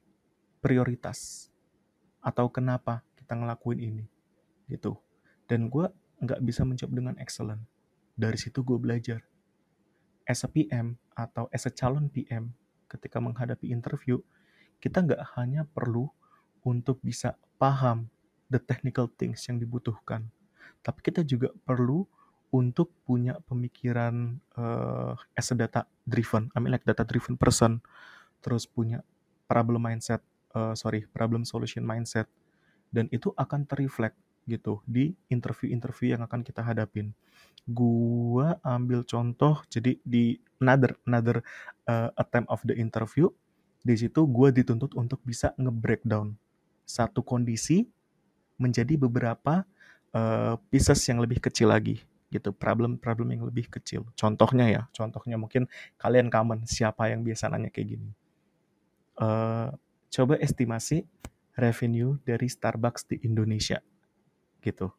prioritas 0.62 1.50
atau 2.22 2.49
kenapa 2.49 3.02
kita 3.18 3.34
ngelakuin 3.34 3.80
ini 3.82 4.04
gitu. 4.70 4.99
Dan 5.46 5.68
gue 5.68 5.90
nggak 6.22 6.40
bisa 6.42 6.62
menjawab 6.62 6.92
dengan 6.94 7.14
excellent. 7.18 7.62
Dari 8.14 8.38
situ 8.38 8.62
gue 8.62 8.78
belajar. 8.78 9.20
As 10.22 10.46
a 10.46 10.49
PM 10.49 10.94
atau 11.18 11.50
as 11.50 11.66
a 11.66 11.72
calon 11.75 12.06
PM, 12.06 12.54
ketika 12.87 13.18
menghadapi 13.18 13.75
interview, 13.75 14.22
kita 14.78 15.02
nggak 15.02 15.34
hanya 15.34 15.66
perlu 15.66 16.06
untuk 16.62 17.02
bisa 17.02 17.34
paham 17.58 18.06
the 18.52 18.61
technical 18.61 19.11
things 19.11 19.42
yang 19.50 19.58
dibutuhkan, 19.58 20.30
tapi 20.84 21.00
kita 21.00 21.25
juga 21.25 21.50
perlu 21.64 22.04
untuk 22.52 22.92
punya 23.09 23.40
pemikiran 23.49 24.37
uh, 24.61 25.16
as 25.32 25.49
a 25.50 25.56
data 25.56 25.88
driven, 26.04 26.52
I 26.52 26.61
mean 26.61 26.71
like 26.71 26.85
data 26.85 27.02
driven 27.02 27.40
person, 27.40 27.80
terus 28.44 28.68
punya 28.68 29.00
problem 29.49 29.88
mindset, 29.88 30.21
uh, 30.52 30.76
sorry, 30.76 31.09
problem 31.09 31.49
solution 31.49 31.80
mindset, 31.80 32.28
dan 32.92 33.09
itu 33.09 33.32
akan 33.40 33.64
terreflect 33.64 34.21
gitu 34.44 34.85
di 34.85 35.16
interview-interview 35.32 36.12
yang 36.12 36.23
akan 36.28 36.44
kita 36.44 36.61
hadapin. 36.61 37.16
Gua 37.64 38.61
ambil 38.61 39.06
contoh 39.09 39.64
jadi 39.73 39.97
di 40.04 40.37
another 40.61 40.92
another 41.09 41.40
uh, 41.88 42.12
attempt 42.21 42.52
of 42.52 42.61
the 42.68 42.76
interview 42.76 43.32
di 43.82 43.99
situ 43.99 44.23
gue 44.30 44.54
dituntut 44.54 44.94
untuk 44.94 45.18
bisa 45.26 45.50
nge-breakdown 45.59 46.38
satu 46.87 47.18
kondisi 47.26 47.90
menjadi 48.54 48.94
beberapa 48.94 49.66
uh, 50.14 50.54
pieces 50.71 51.02
yang 51.11 51.18
lebih 51.18 51.42
kecil 51.42 51.75
lagi 51.75 51.99
gitu 52.33 52.57
problem-problem 52.57 53.37
yang 53.37 53.45
lebih 53.45 53.69
kecil 53.69 54.09
contohnya 54.17 54.67
ya 54.73 54.83
contohnya 54.97 55.37
mungkin 55.37 55.69
kalian 56.01 56.33
common 56.33 56.65
siapa 56.65 57.12
yang 57.12 57.21
biasa 57.21 57.53
nanya 57.53 57.69
kayak 57.69 58.01
gini 58.01 58.11
uh, 59.21 59.69
coba 60.12 60.35
estimasi 60.41 61.05
revenue 61.57 62.17
dari 62.25 62.49
Starbucks 62.49 63.09
di 63.09 63.17
Indonesia 63.25 63.81
gitu. 64.65 64.95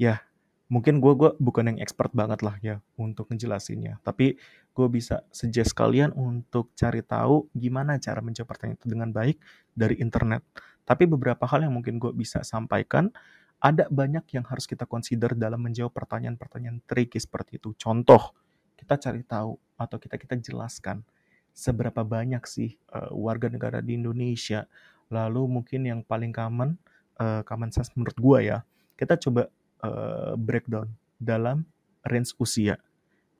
Ya, 0.00 0.24
mungkin 0.70 1.02
gue 1.02 1.12
gua 1.12 1.36
bukan 1.36 1.74
yang 1.74 1.78
expert 1.82 2.14
banget 2.14 2.40
lah 2.40 2.56
ya 2.62 2.80
untuk 2.96 3.28
ngejelasinnya. 3.28 4.00
Tapi 4.00 4.38
gue 4.70 4.86
bisa 4.88 5.26
suggest 5.34 5.76
kalian 5.76 6.14
untuk 6.14 6.72
cari 6.78 7.04
tahu 7.04 7.50
gimana 7.52 8.00
cara 8.00 8.22
menjawab 8.24 8.48
pertanyaan 8.54 8.78
itu 8.80 8.86
dengan 8.88 9.10
baik 9.12 9.36
dari 9.76 9.98
internet. 10.00 10.46
Tapi 10.88 11.04
beberapa 11.04 11.44
hal 11.44 11.68
yang 11.68 11.74
mungkin 11.76 12.00
gue 12.00 12.10
bisa 12.16 12.40
sampaikan, 12.46 13.12
ada 13.60 13.84
banyak 13.92 14.24
yang 14.32 14.44
harus 14.48 14.64
kita 14.64 14.88
consider 14.88 15.36
dalam 15.36 15.60
menjawab 15.60 15.92
pertanyaan-pertanyaan 15.92 16.80
tricky 16.88 17.20
seperti 17.20 17.60
itu. 17.60 17.76
Contoh, 17.76 18.32
kita 18.74 18.96
cari 18.96 19.20
tahu 19.20 19.52
atau 19.76 19.96
kita 20.00 20.16
kita 20.16 20.34
jelaskan 20.40 21.04
seberapa 21.52 22.00
banyak 22.00 22.40
sih 22.48 22.80
uh, 22.96 23.12
warga 23.12 23.52
negara 23.52 23.84
di 23.84 24.00
Indonesia. 24.00 24.64
Lalu 25.12 25.60
mungkin 25.60 25.84
yang 25.84 26.00
paling 26.00 26.32
common, 26.32 26.80
uh, 27.20 27.44
common 27.44 27.68
sense 27.68 27.92
menurut 27.92 28.16
gue 28.16 28.38
ya, 28.48 28.58
kita 28.96 29.20
coba 29.20 29.52
uh, 29.84 30.32
breakdown 30.40 30.88
dalam 31.20 31.68
range 32.08 32.32
usia. 32.40 32.80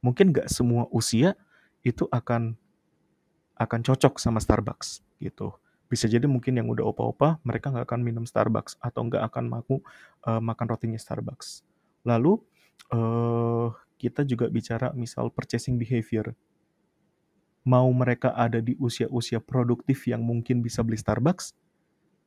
Mungkin 0.04 0.36
nggak 0.36 0.52
semua 0.52 0.84
usia 0.92 1.32
itu 1.80 2.04
akan 2.12 2.60
akan 3.56 3.80
cocok 3.84 4.16
sama 4.20 4.40
Starbucks 4.40 5.04
gitu. 5.20 5.56
Bisa 5.90 6.06
jadi 6.06 6.30
mungkin 6.30 6.54
yang 6.54 6.70
udah 6.70 6.86
opa-opa 6.86 7.42
mereka 7.42 7.74
nggak 7.74 7.90
akan 7.90 8.00
minum 8.06 8.22
Starbucks 8.22 8.78
atau 8.78 9.10
nggak 9.10 9.26
akan 9.26 9.44
mau 9.50 9.66
uh, 9.66 10.38
makan 10.38 10.66
rotinya 10.70 10.94
Starbucks. 10.94 11.66
Lalu 12.06 12.38
uh, 12.94 13.74
kita 13.98 14.22
juga 14.22 14.46
bicara 14.46 14.94
misal 14.94 15.34
purchasing 15.34 15.74
behavior. 15.74 16.32
Mau 17.66 17.90
mereka 17.92 18.32
ada 18.32 18.62
di 18.62 18.78
usia-usia 18.78 19.42
produktif 19.42 20.06
yang 20.06 20.22
mungkin 20.22 20.62
bisa 20.62 20.80
beli 20.80 20.96
Starbucks, 20.96 21.52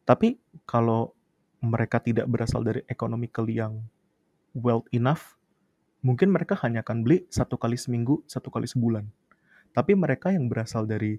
tapi 0.03 0.38
kalau 0.67 1.15
mereka 1.63 2.03
tidak 2.03 2.27
berasal 2.27 2.62
dari 2.62 2.84
economical 2.91 3.48
yang 3.48 3.88
well 4.51 4.84
enough, 4.91 5.39
mungkin 6.03 6.29
mereka 6.29 6.60
hanya 6.62 6.84
akan 6.84 7.01
beli 7.01 7.24
satu 7.32 7.55
kali 7.55 7.79
seminggu, 7.79 8.22
satu 8.27 8.51
kali 8.51 8.67
sebulan. 8.67 9.08
Tapi 9.74 9.98
mereka 9.98 10.29
yang 10.29 10.51
berasal 10.51 10.86
dari 10.86 11.17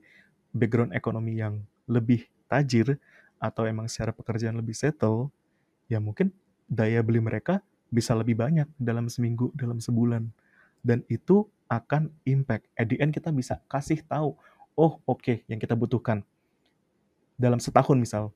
background 0.55 0.95
ekonomi 0.95 1.41
yang 1.41 1.65
lebih 1.89 2.27
tajir 2.49 2.97
atau 3.41 3.69
emang 3.69 3.91
secara 3.91 4.15
pekerjaan 4.15 4.57
lebih 4.57 4.73
settle, 4.73 5.29
ya 5.91 6.01
mungkin 6.01 6.33
daya 6.65 7.05
beli 7.05 7.21
mereka 7.21 7.61
bisa 7.93 8.17
lebih 8.17 8.35
banyak 8.41 8.67
dalam 8.81 9.07
seminggu, 9.13 9.53
dalam 9.53 9.79
sebulan. 9.79 10.27
Dan 10.85 11.05
itu 11.09 11.49
akan 11.69 12.13
impact. 12.29 12.69
At 12.77 12.89
the 12.93 13.01
end 13.01 13.13
kita 13.13 13.33
bisa 13.33 13.61
kasih 13.69 14.05
tahu, 14.05 14.37
oh 14.77 14.93
oke 15.05 15.21
okay, 15.21 15.37
yang 15.49 15.61
kita 15.61 15.73
butuhkan. 15.77 16.25
Dalam 17.35 17.59
setahun 17.59 17.99
misal, 17.99 18.31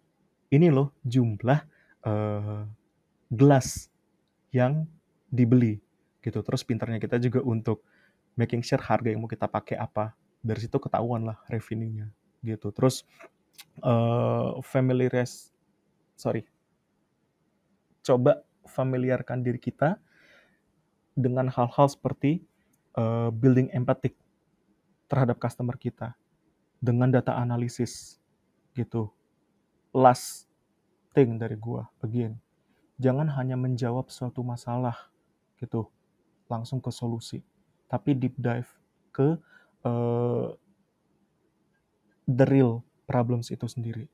ini 0.50 0.72
loh 0.72 0.90
jumlah 1.06 1.60
uh, 2.04 2.64
gelas 3.30 3.92
yang 4.50 4.88
dibeli 5.28 5.78
gitu. 6.24 6.40
Terus 6.40 6.64
pintarnya 6.64 6.98
kita 6.98 7.20
juga 7.20 7.44
untuk 7.44 7.84
making 8.34 8.64
sure 8.64 8.80
harga 8.80 9.12
yang 9.12 9.20
mau 9.22 9.30
kita 9.30 9.46
pakai 9.46 9.76
apa. 9.76 10.16
Dari 10.38 10.60
situ 10.64 10.78
ketahuan 10.78 11.26
lah 11.26 11.38
revenue-nya 11.50 12.08
gitu. 12.42 12.70
Terus 12.70 13.04
uh, 13.82 14.58
family 14.64 15.06
rest 15.10 15.54
sorry. 16.18 16.46
Coba 18.02 18.42
familiarkan 18.64 19.44
diri 19.44 19.60
kita 19.60 19.96
dengan 21.18 21.50
hal-hal 21.50 21.86
seperti 21.90 22.42
uh, 22.94 23.28
building 23.34 23.70
empatik 23.74 24.14
terhadap 25.10 25.40
customer 25.40 25.74
kita 25.74 26.14
dengan 26.78 27.10
data 27.10 27.34
analisis 27.34 28.22
gitu. 28.76 29.10
Last 29.90 30.48
thing 31.18 31.40
dari 31.40 31.58
gua 31.58 31.90
again 32.04 32.38
jangan 32.98 33.30
hanya 33.34 33.54
menjawab 33.54 34.10
suatu 34.10 34.42
masalah 34.42 34.94
gitu 35.58 35.86
langsung 36.50 36.82
ke 36.82 36.90
solusi 36.90 37.42
tapi 37.86 38.14
deep 38.14 38.34
dive 38.38 38.68
ke 39.14 39.38
uh, 39.86 40.54
the 42.26 42.46
real 42.46 42.86
problems 43.08 43.48
itu 43.48 43.64
sendiri 43.64 44.04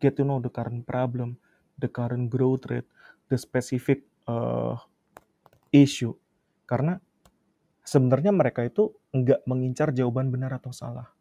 get 0.00 0.16
to 0.16 0.24
know 0.24 0.40
the 0.40 0.48
current 0.48 0.88
problem 0.88 1.36
the 1.76 1.86
current 1.92 2.32
growth 2.32 2.64
rate 2.72 2.88
the 3.28 3.36
specific 3.36 4.08
uh, 4.24 4.72
issue 5.68 6.16
karena 6.64 6.96
sebenarnya 7.84 8.32
mereka 8.32 8.64
itu 8.64 8.96
nggak 9.12 9.44
mengincar 9.44 9.92
jawaban 9.92 10.32
benar 10.32 10.56
atau 10.56 10.72
salah 10.72 11.12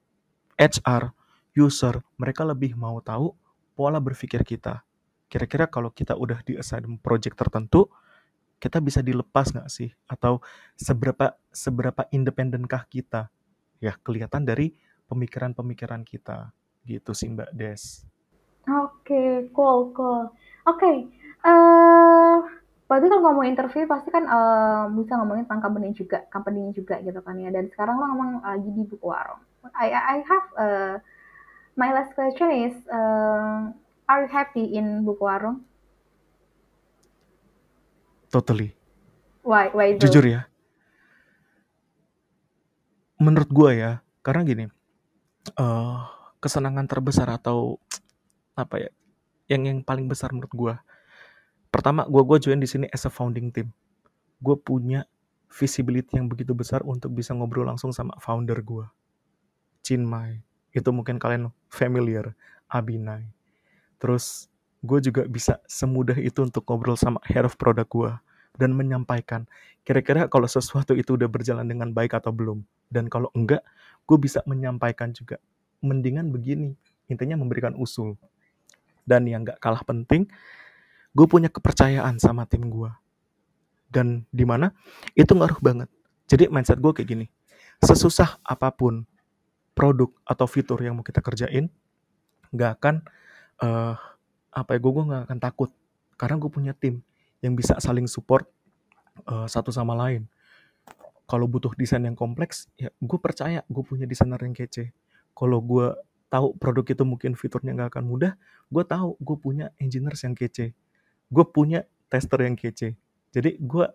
HR 0.56 1.12
user 1.60 2.00
mereka 2.16 2.48
lebih 2.48 2.80
mau 2.80 3.04
tahu 3.04 3.36
pola 3.76 4.00
berpikir 4.00 4.48
kita 4.48 4.88
kira-kira 5.28 5.68
kalau 5.68 5.92
kita 5.92 6.16
udah 6.16 6.40
di 6.44 6.56
assign 6.56 6.98
project 7.00 7.36
tertentu, 7.36 7.92
kita 8.58 8.82
bisa 8.82 9.04
dilepas 9.04 9.54
nggak 9.54 9.70
sih? 9.70 9.92
Atau 10.08 10.42
seberapa 10.80 11.36
seberapa 11.52 12.08
independenkah 12.10 12.88
kita? 12.88 13.30
Ya, 13.78 13.94
kelihatan 14.02 14.48
dari 14.48 14.74
pemikiran-pemikiran 15.06 16.02
kita. 16.08 16.52
Gitu 16.88 17.12
sih 17.12 17.28
Mbak 17.28 17.52
Des. 17.52 18.08
Oke, 18.68 19.52
cool, 19.52 19.92
cool. 19.92 20.32
Oke, 20.64 21.12
eh 21.44 22.36
berarti 22.88 23.06
kalau 23.12 23.24
ngomong 23.28 23.48
interview 23.52 23.84
pasti 23.84 24.08
kan 24.08 24.24
eh, 24.24 24.84
bisa 24.96 25.20
ngomongin 25.20 25.44
tentang 25.44 25.68
company 25.68 25.92
juga, 25.92 26.24
company 26.32 26.72
juga 26.72 27.04
gitu 27.04 27.20
kan 27.20 27.36
ya. 27.36 27.52
Dan 27.52 27.68
sekarang 27.68 28.00
lo 28.00 28.08
ngomong 28.08 28.32
lagi 28.48 28.70
di 28.72 28.84
buku 28.88 29.04
warung. 29.04 29.44
I 29.76 29.92
I 29.92 30.18
have 30.24 30.48
uh, 30.56 30.96
my 31.76 31.92
last 31.92 32.16
question 32.16 32.48
is, 32.72 32.76
uh, 32.88 33.68
are 34.08 34.24
you 34.24 34.32
happy 34.32 34.64
in 34.80 35.04
buku 35.04 35.28
warung? 35.28 35.68
Totally. 38.32 38.76
Why? 39.44 39.72
Why 39.72 39.96
so? 39.96 40.08
Jujur 40.08 40.24
ya. 40.28 40.42
Menurut 43.20 43.50
gue 43.50 43.72
ya, 43.82 44.04
karena 44.22 44.46
gini, 44.46 44.64
uh, 45.58 46.06
kesenangan 46.38 46.86
terbesar 46.86 47.28
atau 47.30 47.82
apa 48.58 48.88
ya, 48.88 48.92
yang 49.52 49.66
yang 49.66 49.80
paling 49.82 50.10
besar 50.10 50.34
menurut 50.34 50.54
gue. 50.54 50.76
Pertama, 51.70 52.08
gue 52.08 52.24
gue 52.24 52.38
join 52.50 52.60
di 52.62 52.70
sini 52.70 52.86
as 52.90 53.06
a 53.06 53.12
founding 53.12 53.52
team. 53.54 53.70
Gue 54.42 54.56
punya 54.58 55.06
visibility 55.52 56.20
yang 56.20 56.28
begitu 56.28 56.52
besar 56.52 56.84
untuk 56.84 57.16
bisa 57.16 57.32
ngobrol 57.32 57.68
langsung 57.68 57.96
sama 57.96 58.16
founder 58.20 58.60
gue, 58.62 58.86
Chinmay. 59.84 60.44
Itu 60.76 60.92
mungkin 60.92 61.18
kalian 61.18 61.50
familiar, 61.72 62.36
Abinai. 62.68 63.32
Terus 63.98 64.52
gue 64.84 65.00
juga 65.02 65.26
bisa 65.26 65.58
semudah 65.66 66.16
itu 66.20 66.44
untuk 66.46 66.68
ngobrol 66.68 67.00
sama 67.00 67.18
head 67.26 67.48
of 67.48 67.58
product 67.58 67.90
gue 67.90 68.12
dan 68.58 68.74
menyampaikan 68.74 69.50
kira-kira 69.88 70.28
kalau 70.28 70.46
sesuatu 70.50 70.92
itu 70.94 71.16
udah 71.16 71.30
berjalan 71.32 71.64
dengan 71.64 71.96
baik 71.96 72.18
atau 72.20 72.36
belum. 72.36 72.66
Dan 72.92 73.08
kalau 73.08 73.32
enggak, 73.32 73.64
gue 74.04 74.18
bisa 74.20 74.44
menyampaikan 74.44 75.16
juga. 75.16 75.40
Mendingan 75.84 76.34
begini, 76.34 76.74
intinya 77.08 77.38
memberikan 77.38 77.78
usul. 77.78 78.18
Dan 79.08 79.30
yang 79.30 79.48
gak 79.48 79.62
kalah 79.64 79.84
penting, 79.88 80.28
gue 81.16 81.28
punya 81.30 81.48
kepercayaan 81.48 82.20
sama 82.20 82.44
tim 82.50 82.68
gue. 82.68 82.92
Dan 83.88 84.28
di 84.34 84.44
mana 84.44 84.76
itu 85.16 85.32
ngaruh 85.32 85.64
banget. 85.64 85.90
Jadi 86.28 86.52
mindset 86.52 86.84
gue 86.84 86.92
kayak 86.92 87.08
gini, 87.08 87.26
sesusah 87.80 88.44
apa 88.44 88.68
pun 88.76 89.08
produk 89.72 90.12
atau 90.28 90.44
fitur 90.50 90.82
yang 90.84 91.00
mau 91.00 91.06
kita 91.06 91.24
kerjain, 91.24 91.72
gak 92.52 92.82
akan 92.82 92.96
uh, 93.64 93.96
apa 94.52 94.70
ya 94.76 94.80
gue 94.82 94.92
gue 94.92 95.04
gak 95.08 95.24
akan 95.30 95.40
takut 95.40 95.70
karena 96.18 96.36
gue 96.42 96.50
punya 96.50 96.74
tim 96.74 97.06
yang 97.46 97.54
bisa 97.54 97.78
saling 97.78 98.10
support 98.10 98.50
uh, 99.30 99.46
satu 99.46 99.70
sama 99.70 99.94
lain. 99.94 100.26
Kalau 101.28 101.46
butuh 101.46 101.76
desain 101.76 102.02
yang 102.02 102.16
kompleks, 102.16 102.72
ya 102.80 102.90
gue 102.90 103.20
percaya 103.20 103.62
gue 103.68 103.84
punya 103.84 104.08
desainer 104.08 104.40
yang 104.40 104.56
kece. 104.56 104.92
Kalau 105.38 105.62
gue 105.62 105.94
tahu 106.34 106.58
produk 106.58 106.86
itu 106.90 107.04
mungkin 107.06 107.38
fiturnya 107.38 107.78
nggak 107.78 107.94
akan 107.94 108.06
mudah, 108.10 108.34
gue 108.74 108.84
tahu 108.84 109.16
gue 109.22 109.38
punya 109.38 109.66
engineers 109.78 110.26
yang 110.26 110.34
kece. 110.34 110.74
Gue 111.30 111.46
punya 111.46 111.86
tester 112.10 112.42
yang 112.42 112.58
kece. 112.58 112.98
Jadi 113.32 113.62
gue 113.62 113.86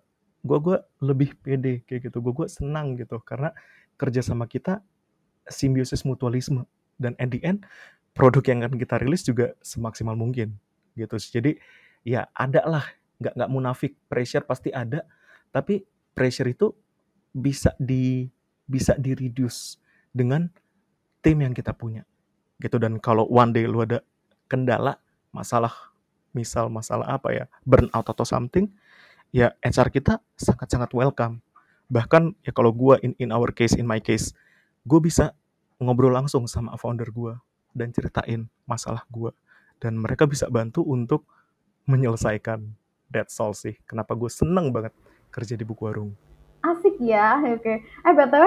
gue 0.46 0.58
gue 0.62 0.76
lebih 1.02 1.34
pede 1.42 1.82
kayak 1.90 2.08
gitu. 2.08 2.22
Gue 2.22 2.32
gue 2.32 2.46
senang 2.46 2.94
gitu 2.94 3.18
karena 3.26 3.50
kerja 3.98 4.22
sama 4.22 4.46
kita 4.46 4.80
simbiosis 5.50 6.06
mutualisme 6.06 6.62
dan 7.02 7.18
at 7.18 7.34
the 7.34 7.42
end 7.42 7.66
produk 8.14 8.44
yang 8.46 8.62
akan 8.62 8.78
kita 8.78 9.02
rilis 9.02 9.26
juga 9.26 9.58
semaksimal 9.66 10.14
mungkin 10.14 10.54
gitu. 10.94 11.18
Jadi 11.18 11.58
ya 12.06 12.30
ada 12.38 12.62
lah 12.66 12.86
nggak 13.22 13.34
nggak 13.38 13.50
munafik 13.50 13.92
pressure 14.10 14.42
pasti 14.42 14.74
ada 14.74 15.06
tapi 15.54 15.86
pressure 16.12 16.50
itu 16.50 16.74
bisa 17.30 17.72
di 17.78 18.26
bisa 18.66 18.98
di 18.98 19.14
reduce 19.14 19.78
dengan 20.12 20.50
tim 21.22 21.38
yang 21.40 21.54
kita 21.54 21.72
punya 21.72 22.02
gitu. 22.58 22.76
Dan 22.76 22.98
kalau 22.98 23.24
one 23.30 23.54
day 23.54 23.64
lu 23.64 23.82
ada 23.82 24.02
kendala 24.50 24.98
masalah 25.32 25.72
misal 26.36 26.68
masalah 26.68 27.08
apa 27.08 27.28
ya 27.32 27.44
burnout 27.64 28.04
atau 28.04 28.24
something 28.24 28.68
ya 29.32 29.54
HR 29.64 29.88
kita 29.88 30.20
sangat-sangat 30.36 30.92
welcome. 30.92 31.40
Bahkan 31.88 32.42
ya 32.44 32.52
kalau 32.52 32.74
gue 32.74 33.00
in 33.06 33.12
in 33.16 33.30
our 33.32 33.54
case 33.54 33.78
in 33.78 33.86
my 33.88 34.02
case 34.02 34.34
gue 34.84 35.00
bisa 35.00 35.32
ngobrol 35.78 36.12
langsung 36.12 36.44
sama 36.50 36.74
founder 36.76 37.08
gue 37.08 37.34
dan 37.72 37.94
ceritain 37.94 38.50
masalah 38.68 39.06
gue 39.08 39.32
dan 39.80 39.96
mereka 39.96 40.28
bisa 40.28 40.50
bantu 40.52 40.84
untuk 40.84 41.24
menyelesaikan. 41.88 42.76
That's 43.12 43.36
all 43.42 43.52
sih. 43.52 43.76
Kenapa 43.84 44.16
gue 44.16 44.30
seneng 44.32 44.72
banget 44.72 44.94
kerja 45.32 45.56
di 45.56 45.64
buku 45.64 45.84
warung 45.84 46.31
asik 46.62 46.96
ya 47.02 47.42
oke. 47.42 47.74
Eh 47.82 48.12
btw 48.14 48.44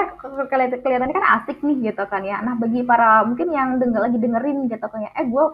kelihatan 0.48 0.80
kelihatannya 0.80 1.16
kan 1.16 1.28
asik 1.42 1.60
nih 1.62 1.92
gitu 1.92 2.04
kan 2.08 2.24
ya. 2.24 2.40
Nah 2.40 2.56
bagi 2.56 2.82
para 2.88 3.28
mungkin 3.28 3.52
yang 3.52 3.76
denger 3.76 4.02
lagi 4.08 4.18
dengerin 4.18 4.72
gitu 4.72 4.86
kan 4.88 5.04
ya 5.04 5.12
eh 5.20 5.28
gue 5.28 5.46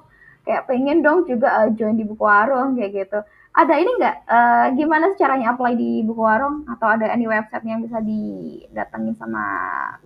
kayak 0.45 0.65
pengen 0.69 1.05
dong 1.05 1.25
juga 1.29 1.65
uh, 1.65 1.69
join 1.73 1.97
di 1.97 2.05
buku 2.05 2.21
warung 2.21 2.77
kayak 2.77 3.05
gitu. 3.05 3.19
Ada 3.51 3.73
ini 3.83 3.91
nggak? 3.99 4.17
Uh, 4.31 4.65
gimana 4.79 5.05
caranya 5.19 5.51
apply 5.51 5.75
di 5.75 6.01
buku 6.07 6.21
warung? 6.23 6.63
Atau 6.71 6.87
ada 6.87 7.11
any 7.11 7.27
website 7.27 7.67
yang 7.67 7.83
bisa 7.83 7.99
didatengin 7.99 9.13
sama 9.19 9.43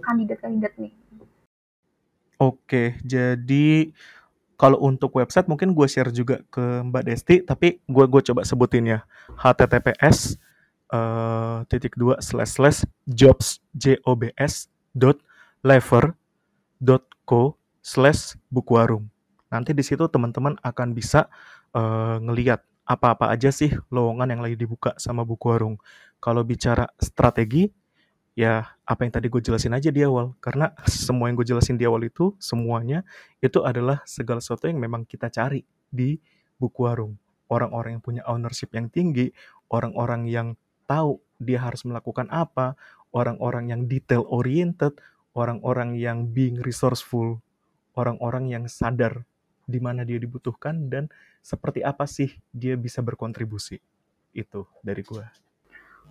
kandidat-kandidat 0.02 0.74
nih? 0.82 0.94
Oke, 2.42 3.00
jadi 3.06 3.96
kalau 4.60 4.82
untuk 4.84 5.16
website 5.16 5.48
mungkin 5.48 5.72
gue 5.72 5.88
share 5.88 6.12
juga 6.12 6.44
ke 6.52 6.84
Mbak 6.84 7.04
Desti, 7.06 7.36
tapi 7.46 7.80
gue 7.88 8.06
gue 8.08 8.22
coba 8.34 8.44
sebutin 8.44 8.98
ya. 8.98 9.00
https 9.40 10.40
uh, 10.92 11.66
titik 11.72 11.96
dua 11.98 12.20
slash 12.20 12.60
slash 12.60 12.80
jobs 13.08 13.64
j 13.74 13.98
o 14.06 14.14
b 14.14 14.30
s 14.36 14.68
dot 14.94 15.22
lever 15.66 16.14
dot 16.82 17.06
co 17.26 17.58
slash 17.82 18.36
bukwarung. 18.50 19.08
Nanti 19.50 19.72
di 19.72 19.82
situ 19.86 20.06
teman-teman 20.10 20.58
akan 20.62 20.94
bisa 20.94 21.32
uh, 21.74 22.18
ngeliat 22.22 22.62
apa-apa 22.86 23.34
aja 23.34 23.50
sih 23.50 23.74
lowongan 23.90 24.38
yang 24.38 24.42
lagi 24.46 24.58
dibuka 24.60 24.94
sama 25.02 25.26
buku 25.26 25.50
warung. 25.50 25.76
Kalau 26.22 26.42
bicara 26.46 26.90
strategi, 27.02 27.70
ya 28.36 28.68
apa 28.84 29.08
yang 29.08 29.14
tadi 29.16 29.32
gue 29.32 29.40
jelasin 29.40 29.72
aja 29.72 29.90
di 29.90 30.04
awal 30.04 30.36
karena 30.44 30.76
semua 30.86 31.32
yang 31.32 31.40
gue 31.40 31.48
jelasin 31.48 31.80
di 31.80 31.88
awal 31.88 32.04
itu 32.04 32.36
semuanya 32.38 33.08
itu 33.40 33.64
adalah 33.64 34.04
segala 34.04 34.44
sesuatu 34.44 34.68
yang 34.68 34.78
memang 34.78 35.08
kita 35.08 35.32
cari 35.32 35.64
di 35.88 36.20
buku 36.60 36.84
warung 36.84 37.16
orang-orang 37.48 37.98
yang 37.98 38.04
punya 38.04 38.22
ownership 38.28 38.76
yang 38.76 38.92
tinggi 38.92 39.32
orang-orang 39.72 40.28
yang 40.28 40.48
tahu 40.88 41.20
dia 41.42 41.60
harus 41.60 41.84
melakukan 41.84 42.30
apa 42.32 42.80
orang-orang 43.12 43.74
yang 43.74 43.82
detail 43.86 44.24
oriented 44.32 44.96
orang-orang 45.36 46.00
yang 46.00 46.32
being 46.32 46.62
resourceful 46.64 47.44
orang-orang 48.00 48.48
yang 48.52 48.64
sadar 48.72 49.28
di 49.66 49.82
mana 49.82 50.06
dia 50.06 50.22
dibutuhkan 50.22 50.88
dan 50.88 51.10
seperti 51.42 51.82
apa 51.82 52.06
sih 52.06 52.30
dia 52.54 52.78
bisa 52.78 53.02
berkontribusi 53.02 53.82
itu 54.36 54.62
dari 54.86 55.02
gue 55.02 55.26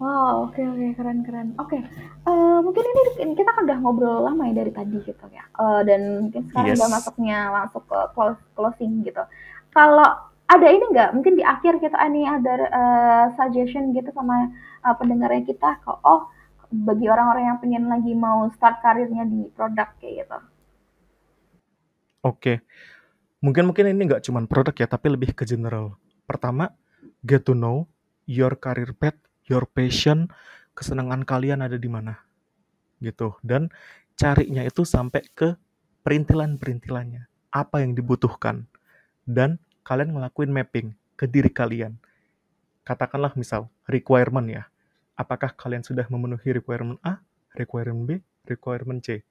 Wow, 0.02 0.50
oke 0.50 0.58
oke, 0.58 0.86
keren 0.98 1.22
keren. 1.22 1.48
Oke, 1.54 1.78
uh, 2.26 2.58
mungkin 2.66 2.82
ini 2.82 3.38
kita 3.38 3.46
kan 3.54 3.62
udah 3.62 3.78
ngobrol 3.78 4.26
lama 4.26 4.50
ya 4.50 4.66
dari 4.66 4.74
tadi 4.74 4.98
gitu 5.06 5.26
ya, 5.30 5.46
uh, 5.54 5.86
dan 5.86 6.26
mungkin 6.26 6.42
sekarang 6.50 6.74
Yes. 6.74 6.82
udah 6.82 6.90
masuknya 6.98 7.38
masuk 7.54 7.86
ke 7.86 7.98
close 8.10 8.42
closing 8.58 9.06
gitu. 9.06 9.22
Kalau 9.70 10.33
ada 10.44 10.66
ini 10.68 10.84
nggak, 10.92 11.10
mungkin 11.16 11.40
di 11.40 11.44
akhir 11.44 11.80
kita 11.80 11.96
ini 12.04 12.28
ada 12.28 12.54
uh, 12.68 13.26
suggestion 13.34 13.96
gitu 13.96 14.12
sama 14.12 14.52
uh, 14.84 14.94
pendengarnya 14.94 15.42
kita, 15.48 15.80
kok 15.80 15.98
oh 16.04 16.28
bagi 16.68 17.06
orang-orang 17.06 17.54
yang 17.54 17.58
pengen 17.62 17.84
lagi 17.86 18.12
mau 18.12 18.50
start 18.58 18.82
karirnya 18.82 19.24
di 19.24 19.48
produk 19.54 19.88
kayak 20.02 20.26
gitu. 20.26 20.38
Oke, 22.24 22.54
mungkin 23.40 23.68
mungkin 23.68 23.88
ini 23.88 24.02
nggak 24.04 24.24
cuma 24.28 24.44
produk 24.44 24.74
ya, 24.76 24.88
tapi 24.88 25.12
lebih 25.12 25.36
ke 25.36 25.44
general. 25.48 25.96
Pertama, 26.24 26.72
get 27.24 27.44
to 27.44 27.52
know 27.52 27.84
your 28.24 28.56
career 28.56 28.96
path, 28.96 29.16
your 29.48 29.68
passion, 29.68 30.32
kesenangan 30.72 31.24
kalian 31.28 31.60
ada 31.60 31.76
di 31.76 31.88
mana, 31.88 32.16
gitu. 33.00 33.36
Dan 33.44 33.68
carinya 34.16 34.64
itu 34.64 34.88
sampai 34.88 35.24
ke 35.36 35.56
perintilan-perintilannya, 36.04 37.28
apa 37.52 37.76
yang 37.84 37.92
dibutuhkan, 37.92 38.68
dan 39.28 39.60
kalian 39.84 40.16
ngelakuin 40.16 40.50
mapping 40.50 40.96
ke 41.14 41.28
diri 41.28 41.52
kalian. 41.52 42.00
Katakanlah 42.82 43.36
misal 43.36 43.68
requirement 43.86 44.44
ya, 44.48 44.66
apakah 45.14 45.52
kalian 45.52 45.84
sudah 45.84 46.04
memenuhi 46.10 46.56
requirement 46.56 46.98
A, 47.04 47.20
requirement 47.54 48.04
B, 48.08 48.10
requirement 48.48 49.00
C 49.04 49.22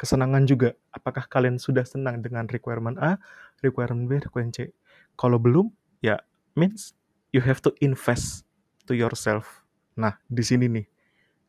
kesenangan 0.00 0.48
juga. 0.48 0.72
Apakah 0.96 1.28
kalian 1.28 1.60
sudah 1.60 1.84
senang 1.84 2.24
dengan 2.24 2.48
requirement 2.48 2.96
A, 2.96 3.20
requirement 3.60 4.08
B, 4.08 4.16
requirement 4.16 4.56
C? 4.56 4.72
Kalau 5.20 5.36
belum, 5.36 5.68
ya 6.00 6.16
means 6.56 6.96
you 7.36 7.44
have 7.44 7.60
to 7.60 7.76
invest 7.84 8.48
to 8.88 8.96
yourself. 8.96 9.60
Nah, 10.00 10.16
di 10.32 10.40
sini 10.40 10.72
nih, 10.72 10.88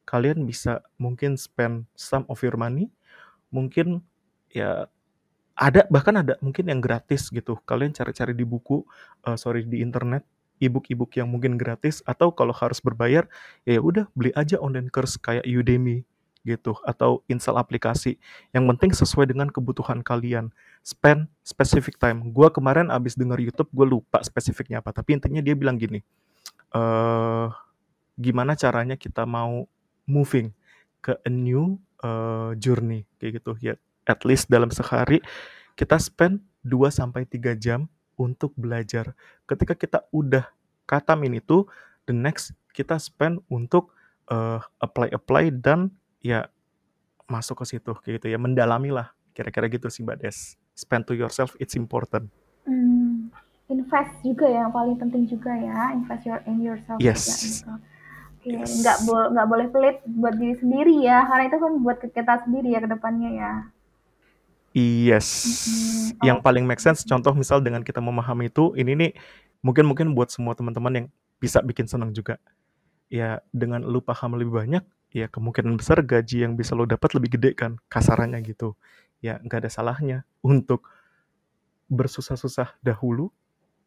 kalian 0.03 0.43
bisa 0.43 0.83
mungkin 0.99 1.39
spend 1.39 1.87
some 1.95 2.27
of 2.27 2.43
your 2.43 2.59
money, 2.59 2.91
mungkin 3.47 4.03
ya 4.51 4.91
ada 5.61 5.85
bahkan 5.93 6.17
ada 6.17 6.41
mungkin 6.41 6.73
yang 6.73 6.81
gratis 6.81 7.29
gitu. 7.29 7.61
Kalian 7.69 7.93
cari-cari 7.93 8.33
di 8.33 8.41
buku, 8.41 8.81
uh, 9.29 9.37
sorry 9.37 9.61
di 9.61 9.85
internet, 9.85 10.25
ebook-ebook 10.57 11.13
yang 11.21 11.29
mungkin 11.29 11.53
gratis 11.53 12.01
atau 12.09 12.33
kalau 12.33 12.49
harus 12.49 12.81
berbayar 12.81 13.29
ya 13.69 13.77
udah 13.77 14.09
beli 14.17 14.33
aja 14.33 14.57
online 14.57 14.89
course 14.89 15.21
kayak 15.21 15.45
Udemy 15.45 16.01
gitu 16.41 16.73
atau 16.81 17.21
install 17.29 17.61
aplikasi. 17.61 18.17
Yang 18.49 18.65
penting 18.73 18.91
sesuai 18.97 19.29
dengan 19.29 19.53
kebutuhan 19.53 20.01
kalian. 20.01 20.49
Spend 20.81 21.29
specific 21.45 22.01
time. 22.01 22.33
Gua 22.33 22.49
kemarin 22.49 22.89
abis 22.89 23.13
denger 23.13 23.37
YouTube, 23.37 23.69
gue 23.69 23.85
lupa 23.85 24.25
spesifiknya 24.25 24.81
apa. 24.81 24.89
Tapi 24.89 25.21
intinya 25.21 25.37
dia 25.45 25.53
bilang 25.53 25.77
gini, 25.77 26.01
uh, 26.73 27.53
gimana 28.17 28.57
caranya 28.57 28.97
kita 28.97 29.29
mau 29.29 29.69
moving 30.09 30.49
ke 31.05 31.13
a 31.21 31.29
new 31.29 31.77
uh, 32.01 32.57
journey 32.57 33.05
kayak 33.21 33.41
gitu 33.41 33.53
ya 33.61 33.77
at 34.11 34.27
least 34.27 34.51
dalam 34.51 34.67
sehari 34.67 35.23
kita 35.79 35.95
spend 35.95 36.43
2 36.67 36.91
sampai 36.91 37.23
3 37.25 37.55
jam 37.57 37.87
untuk 38.19 38.53
belajar. 38.53 39.17
Ketika 39.49 39.73
kita 39.73 39.99
udah 40.13 40.45
katamin 40.85 41.41
itu, 41.41 41.65
the 42.05 42.13
next 42.13 42.53
kita 42.75 42.99
spend 43.01 43.41
untuk 43.49 43.95
uh, 44.29 44.61
apply-apply 44.77 45.49
dan 45.57 45.89
ya 46.21 46.51
masuk 47.25 47.63
ke 47.63 47.75
situ 47.75 47.91
kayak 48.03 48.21
gitu 48.21 48.27
ya, 48.29 48.37
mendalami 48.37 48.91
lah. 48.93 49.09
Kira-kira 49.31 49.71
gitu 49.71 49.87
sih 49.87 50.03
Mbak 50.03 50.27
Des. 50.27 50.59
Spend 50.75 51.07
to 51.07 51.13
yourself, 51.15 51.55
it's 51.57 51.73
important. 51.73 52.27
Hmm, 52.67 53.31
invest 53.71 54.11
juga 54.21 54.45
ya, 54.45 54.67
yang 54.67 54.73
paling 54.75 54.99
penting 54.99 55.25
juga 55.25 55.55
ya, 55.55 55.95
invest 55.95 56.27
your 56.27 56.43
in 56.45 56.59
yourself 56.61 56.99
yes. 56.99 57.25
juga 57.25 57.35
gitu. 57.41 57.73
Oke, 58.41 58.49
yes. 58.57 58.81
nggak 58.81 58.97
boleh 59.05 59.27
nggak 59.37 59.47
boleh 59.47 59.67
pelit 59.69 59.97
buat 60.17 60.35
diri 60.35 60.55
sendiri 60.57 60.95
ya, 61.05 61.25
karena 61.29 61.43
itu 61.47 61.57
kan 61.61 61.73
buat 61.79 61.97
kita 62.01 62.33
sendiri 62.45 62.67
ya 62.73 62.79
ke 62.81 62.89
depannya 62.89 63.29
ya. 63.37 63.53
Yes. 64.71 65.27
Mm-hmm. 65.67 66.23
Yang 66.23 66.37
paling 66.43 66.63
make 66.63 66.79
sense 66.79 67.03
contoh 67.03 67.35
misal 67.35 67.59
dengan 67.59 67.83
kita 67.83 67.99
memahami 67.99 68.47
itu 68.47 68.71
ini 68.79 68.95
nih 68.95 69.11
mungkin 69.59 69.83
mungkin 69.87 70.15
buat 70.15 70.31
semua 70.31 70.55
teman-teman 70.55 70.93
yang 70.95 71.07
bisa 71.43 71.59
bikin 71.59 71.91
senang 71.91 72.15
juga. 72.15 72.39
Ya 73.11 73.43
dengan 73.51 73.83
lu 73.83 73.99
paham 73.99 74.39
lebih 74.39 74.55
banyak, 74.55 74.83
ya 75.11 75.27
kemungkinan 75.27 75.75
besar 75.75 75.99
gaji 75.99 76.47
yang 76.47 76.55
bisa 76.55 76.71
lo 76.71 76.87
dapat 76.87 77.11
lebih 77.19 77.35
gede 77.35 77.51
kan 77.51 77.75
kasarannya 77.91 78.39
gitu. 78.47 78.79
Ya 79.19 79.43
nggak 79.43 79.67
ada 79.67 79.71
salahnya 79.71 80.17
untuk 80.39 80.87
bersusah-susah 81.91 82.79
dahulu 82.79 83.27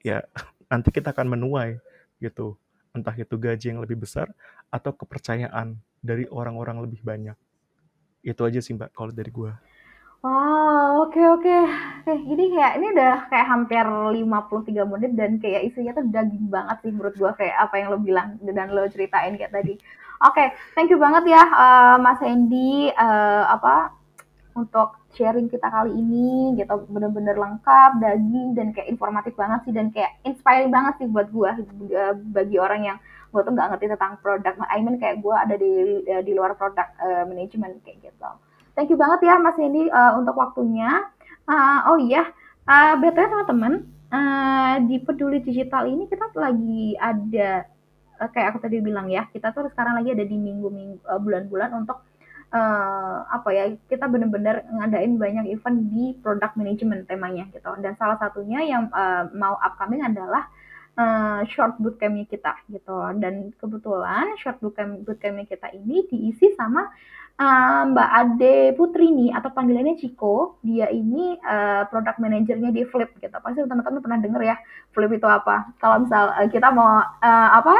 ya 0.04 0.20
nanti 0.70 0.92
kita 0.92 1.16
akan 1.16 1.32
menuai 1.32 1.80
gitu. 2.20 2.60
Entah 2.94 3.16
itu 3.16 3.34
gaji 3.34 3.74
yang 3.74 3.80
lebih 3.80 4.04
besar 4.04 4.30
atau 4.68 4.92
kepercayaan 4.94 5.80
dari 6.04 6.28
orang-orang 6.28 6.84
lebih 6.84 7.00
banyak. 7.00 7.34
Itu 8.20 8.44
aja 8.44 8.60
sih 8.60 8.76
Mbak 8.76 8.92
kalau 8.92 9.10
dari 9.10 9.32
gua. 9.32 9.56
Wow, 10.24 11.04
oke 11.04 11.20
oke. 11.36 11.56
Oke, 12.00 12.12
ini 12.32 12.44
kayak 12.56 12.72
ini 12.80 12.86
udah 12.96 13.14
kayak 13.28 13.46
hampir 13.52 13.84
53 13.84 14.92
menit 14.92 15.12
dan 15.20 15.36
kayak 15.42 15.68
isinya 15.68 15.92
tuh 15.98 16.04
daging 16.14 16.46
banget 16.48 16.76
sih 16.80 16.90
menurut 16.96 17.14
gua 17.20 17.30
kayak 17.36 17.56
apa 17.64 17.74
yang 17.80 17.88
lo 17.92 17.98
bilang 18.00 18.28
dan 18.40 18.68
lo 18.72 18.88
ceritain 18.88 19.36
kayak 19.36 19.52
tadi. 19.52 19.76
Oke, 20.24 20.44
thank 20.72 20.88
you 20.88 20.96
banget 20.96 21.24
ya 21.36 21.42
uh, 21.44 21.96
Mas 22.00 22.20
Hendy 22.24 22.88
uh, 22.96 23.44
apa 23.52 23.92
untuk 24.56 24.96
sharing 25.12 25.48
kita 25.52 25.68
kali 25.68 25.92
ini 25.92 26.56
gitu 26.56 26.72
bener-bener 26.88 27.36
lengkap 27.36 27.90
daging 28.00 28.48
dan 28.56 28.72
kayak 28.72 28.88
informatif 28.88 29.36
banget 29.36 29.60
sih 29.68 29.74
dan 29.76 29.92
kayak 29.92 30.12
inspiring 30.24 30.72
banget 30.72 31.04
sih 31.04 31.08
buat 31.12 31.28
gua 31.36 31.52
bagi 32.32 32.56
orang 32.56 32.80
yang 32.88 32.98
gua 33.28 33.44
tuh 33.44 33.52
nggak 33.52 33.76
ngerti 33.76 33.86
tentang 33.92 34.16
produk. 34.24 34.56
I 34.72 34.80
mean 34.80 34.96
kayak 34.96 35.20
gua 35.20 35.44
ada 35.44 35.60
di 35.60 36.00
di 36.00 36.32
luar 36.32 36.56
produk 36.56 36.88
uh, 36.96 37.28
manajemen 37.28 37.76
kayak 37.84 38.08
gitu. 38.08 38.30
Thank 38.74 38.90
you 38.90 38.98
banget 38.98 39.22
ya 39.22 39.38
Mas 39.38 39.54
Hendy 39.54 39.86
uh, 39.86 40.18
untuk 40.18 40.34
waktunya. 40.34 41.06
Uh, 41.46 41.94
oh 41.94 41.98
iya, 42.00 42.26
uh, 42.66 42.98
btw 42.98 43.22
teman-teman, 43.30 43.86
uh, 44.10 44.74
di 44.88 44.96
peduli 44.98 45.38
digital 45.44 45.86
ini 45.86 46.08
kita 46.10 46.32
lagi 46.34 46.96
ada 46.98 47.68
uh, 48.18 48.28
kayak 48.32 48.56
aku 48.56 48.58
tadi 48.64 48.82
bilang 48.82 49.06
ya, 49.06 49.30
kita 49.30 49.54
tuh 49.54 49.70
sekarang 49.70 50.00
lagi 50.02 50.16
ada 50.16 50.24
di 50.26 50.34
minggu-minggu 50.34 51.04
uh, 51.06 51.20
bulan-bulan 51.20 51.70
untuk 51.84 52.02
uh, 52.54 53.16
apa 53.30 53.48
ya 53.50 53.64
kita 53.90 54.06
benar-benar 54.06 54.62
ngadain 54.70 55.18
banyak 55.18 55.54
event 55.54 55.78
di 55.90 56.14
product 56.22 56.54
management 56.54 57.10
temanya 57.10 57.50
gitu 57.50 57.70
dan 57.82 57.98
salah 57.98 58.16
satunya 58.18 58.62
yang 58.62 58.86
uh, 58.94 59.26
mau 59.34 59.58
upcoming 59.58 60.06
adalah 60.06 60.46
uh, 60.98 61.40
short 61.50 61.78
bootcampnya 61.82 62.26
kita 62.26 62.54
gitu 62.70 62.94
dan 63.18 63.50
kebetulan 63.58 64.34
short 64.40 64.58
bootcamp 64.62 65.02
bootcampnya 65.02 65.46
kita 65.46 65.70
ini 65.74 66.06
diisi 66.10 66.54
sama 66.54 66.90
uh, 67.38 67.82
Mbak 67.90 68.10
Ade 68.10 68.56
Putri 68.78 69.10
nih 69.10 69.30
atau 69.34 69.50
panggilannya 69.50 69.98
Ciko, 69.98 70.58
dia 70.62 70.90
ini 70.90 71.38
uh, 71.42 71.86
product 71.90 72.18
manajernya 72.22 72.70
di 72.70 72.82
Flip 72.86 73.10
gitu. 73.18 73.34
Pasti 73.34 73.58
teman-teman 73.64 74.02
pernah 74.02 74.18
denger 74.22 74.42
ya 74.42 74.56
Flip 74.94 75.10
itu 75.10 75.26
apa? 75.26 75.74
Kalau 75.82 76.06
misal 76.06 76.30
uh, 76.34 76.48
kita 76.50 76.70
mau 76.70 77.02
uh, 77.02 77.48
apa 77.58 77.76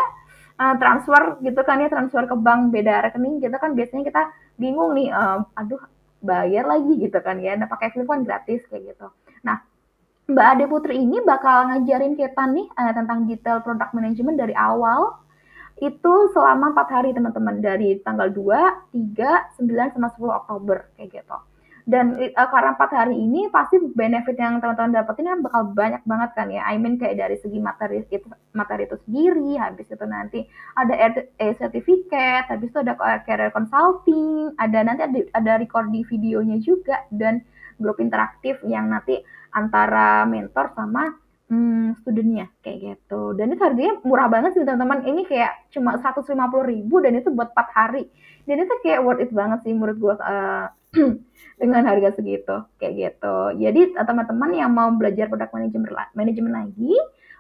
uh, 0.59 0.75
transfer 0.79 1.39
gitu 1.43 1.61
kan 1.63 1.83
ya 1.83 1.89
transfer 1.91 2.27
ke 2.27 2.37
bank 2.39 2.75
beda 2.75 3.11
rekening 3.11 3.39
kita 3.43 3.57
kan 3.59 3.75
biasanya 3.79 4.05
kita 4.07 4.23
bingung 4.59 4.95
nih, 4.95 5.11
uh, 5.11 5.43
aduh 5.59 5.83
bayar 6.25 6.65
lagi 6.67 6.99
gitu 6.99 7.19
kan 7.21 7.39
ya. 7.39 7.55
Nah 7.55 7.71
pakai 7.71 7.95
Flip 7.95 8.07
kan 8.09 8.27
gratis 8.27 8.63
kayak 8.71 8.95
gitu. 8.95 9.07
Nah 9.47 9.63
Mbak 10.25 10.47
Ade 10.57 10.65
Putri 10.73 10.97
ini 10.97 11.21
bakal 11.21 11.69
ngajarin 11.69 12.17
kita 12.17 12.49
nih 12.49 12.65
uh, 12.81 12.93
tentang 12.97 13.29
detail 13.29 13.61
product 13.61 13.93
management 13.93 14.41
dari 14.41 14.57
awal 14.57 15.21
itu 15.85 16.15
selama 16.33 16.73
empat 16.73 16.89
hari 16.89 17.13
teman-teman 17.13 17.61
dari 17.61 18.01
tanggal 18.01 18.33
2, 18.33 18.95
3, 18.97 19.61
9 19.61 19.93
sama 19.93 20.09
10 20.17 20.41
Oktober 20.41 20.89
kayak 20.97 21.21
gitu. 21.21 21.39
Dan 21.85 22.17
uh, 22.17 22.49
karena 22.49 22.73
empat 22.73 22.91
hari 22.97 23.21
ini 23.21 23.53
pasti 23.53 23.77
benefit 23.77 24.41
yang 24.41 24.65
teman-teman 24.65 24.97
dapetin 24.97 25.29
kan 25.29 25.45
bakal 25.45 25.63
banyak 25.77 26.01
banget 26.09 26.31
kan 26.33 26.49
ya. 26.49 26.65
I 26.65 26.81
mean 26.81 26.97
kayak 26.97 27.21
dari 27.21 27.37
segi 27.45 27.61
materi 27.61 28.01
itu 28.09 28.25
materi 28.57 28.89
itu 28.89 28.97
sendiri, 29.05 29.61
habis 29.61 29.93
itu 29.93 30.07
nanti 30.09 30.41
ada 30.73 31.21
e 31.21 31.53
certificate, 31.53 32.49
habis 32.49 32.73
itu 32.73 32.81
ada 32.81 32.97
career 33.29 33.53
consulting, 33.53 34.57
ada 34.57 34.81
nanti 34.89 35.05
ada, 35.05 35.21
ada 35.37 35.53
recording 35.61 36.01
videonya 36.09 36.57
juga 36.65 37.05
dan 37.13 37.45
grup 37.77 38.01
interaktif 38.01 38.57
yang 38.65 38.89
nanti 38.89 39.21
antara 39.55 40.27
mentor 40.27 40.75
sama 40.75 41.15
hmm, 41.49 42.03
studentnya 42.03 42.51
kayak 42.61 42.79
gitu. 42.83 43.33
Dan 43.39 43.55
itu 43.55 43.63
harganya 43.63 43.95
murah 44.03 44.29
banget 44.29 44.59
sih 44.59 44.63
teman-teman. 44.67 45.07
Ini 45.07 45.23
kayak 45.29 45.71
cuma 45.71 45.97
ribu 46.67 46.97
dan 47.01 47.13
itu 47.15 47.31
buat 47.31 47.55
4 47.55 47.71
hari. 47.71 48.05
Dan 48.45 48.61
itu 48.61 48.75
kayak 48.85 49.01
worth 49.01 49.23
it 49.23 49.31
banget 49.33 49.65
sih 49.65 49.73
menurut 49.73 49.97
gue 49.97 50.15
uh, 50.21 50.69
dengan 51.63 51.83
harga 51.87 52.19
segitu 52.19 52.67
kayak 52.77 52.93
gitu. 52.99 53.37
Jadi 53.57 53.95
teman-teman 53.97 54.51
yang 54.53 54.71
mau 54.75 54.91
belajar 54.93 55.31
produk 55.31 55.49
manajemen 55.55 55.91
manajemen 56.13 56.53
lagi, 56.53 56.93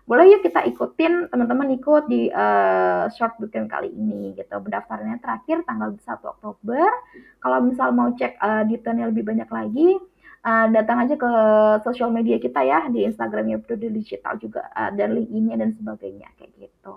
boleh 0.05 0.37
yuk 0.37 0.45
kita 0.45 0.65
ikutin 0.69 1.33
teman-teman 1.33 1.77
ikut 1.81 2.05
di 2.13 2.29
uh, 2.29 3.09
short 3.17 3.41
bootcamp 3.41 3.69
kali 3.69 3.93
ini 3.93 4.37
gitu. 4.37 4.53
Pendaftarannya 4.53 5.21
terakhir 5.21 5.65
tanggal 5.65 5.97
1 5.97 6.05
Oktober. 6.25 6.89
Kalau 7.41 7.59
misal 7.65 7.93
mau 7.93 8.13
cek 8.13 8.37
uh, 8.41 8.63
detailnya 8.69 9.09
lebih 9.09 9.25
banyak 9.25 9.49
lagi, 9.49 9.97
uh, 10.45 10.67
datang 10.71 11.09
aja 11.09 11.17
ke 11.17 11.31
sosial 11.83 12.13
media 12.13 12.37
kita 12.37 12.61
ya 12.63 12.87
di 12.93 13.09
Instagramnya 13.09 13.59
Peduli 13.65 14.05
Digital 14.05 14.37
juga 14.37 14.69
uh, 14.77 14.93
dan 14.93 15.17
link 15.17 15.33
ini 15.33 15.57
dan 15.57 15.73
sebagainya 15.75 16.29
kayak 16.37 16.53
gitu. 16.61 16.97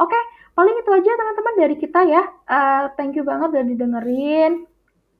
Oke, 0.00 0.16
okay, 0.16 0.22
paling 0.56 0.74
itu 0.80 0.90
aja 0.96 1.10
teman-teman 1.12 1.54
dari 1.60 1.76
kita 1.76 2.00
ya. 2.08 2.22
Uh, 2.48 2.84
thank 2.96 3.12
you 3.12 3.22
banget 3.22 3.52
udah 3.52 3.64
didengerin. 3.68 4.64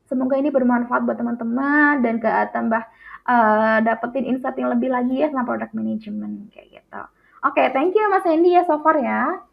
Semoga 0.08 0.40
ini 0.40 0.50
bermanfaat 0.50 1.06
buat 1.06 1.20
teman-teman 1.20 2.02
dan 2.02 2.18
gak 2.18 2.50
tambah 2.50 2.82
uh, 3.30 3.78
dapetin 3.84 4.26
insight 4.26 4.58
yang 4.58 4.72
lebih 4.74 4.90
lagi 4.90 5.22
ya 5.22 5.30
tentang 5.30 5.46
product 5.46 5.76
management 5.76 6.50
kayak 6.50 6.80
gitu. 6.80 7.02
Oke, 7.46 7.60
okay, 7.60 7.66
thank 7.76 7.92
you 7.94 8.04
Mas 8.08 8.26
Hendy 8.26 8.56
ya 8.56 8.64
so 8.66 8.80
far 8.82 8.98
ya. 8.98 9.44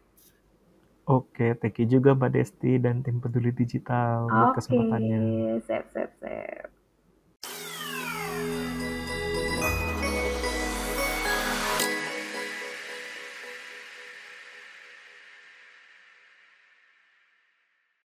Oke, 1.08 1.32
okay, 1.32 1.50
thank 1.56 1.76
you 1.80 1.88
juga 1.88 2.12
Mbak 2.12 2.30
Desti 2.36 2.76
dan 2.76 3.00
tim 3.00 3.20
Peduli 3.20 3.52
Digital 3.52 4.28
buat 4.28 4.52
okay, 4.52 4.56
kesempatannya. 4.60 5.20
Oke, 5.60 5.64
sip, 5.64 5.84
sip. 5.92 6.77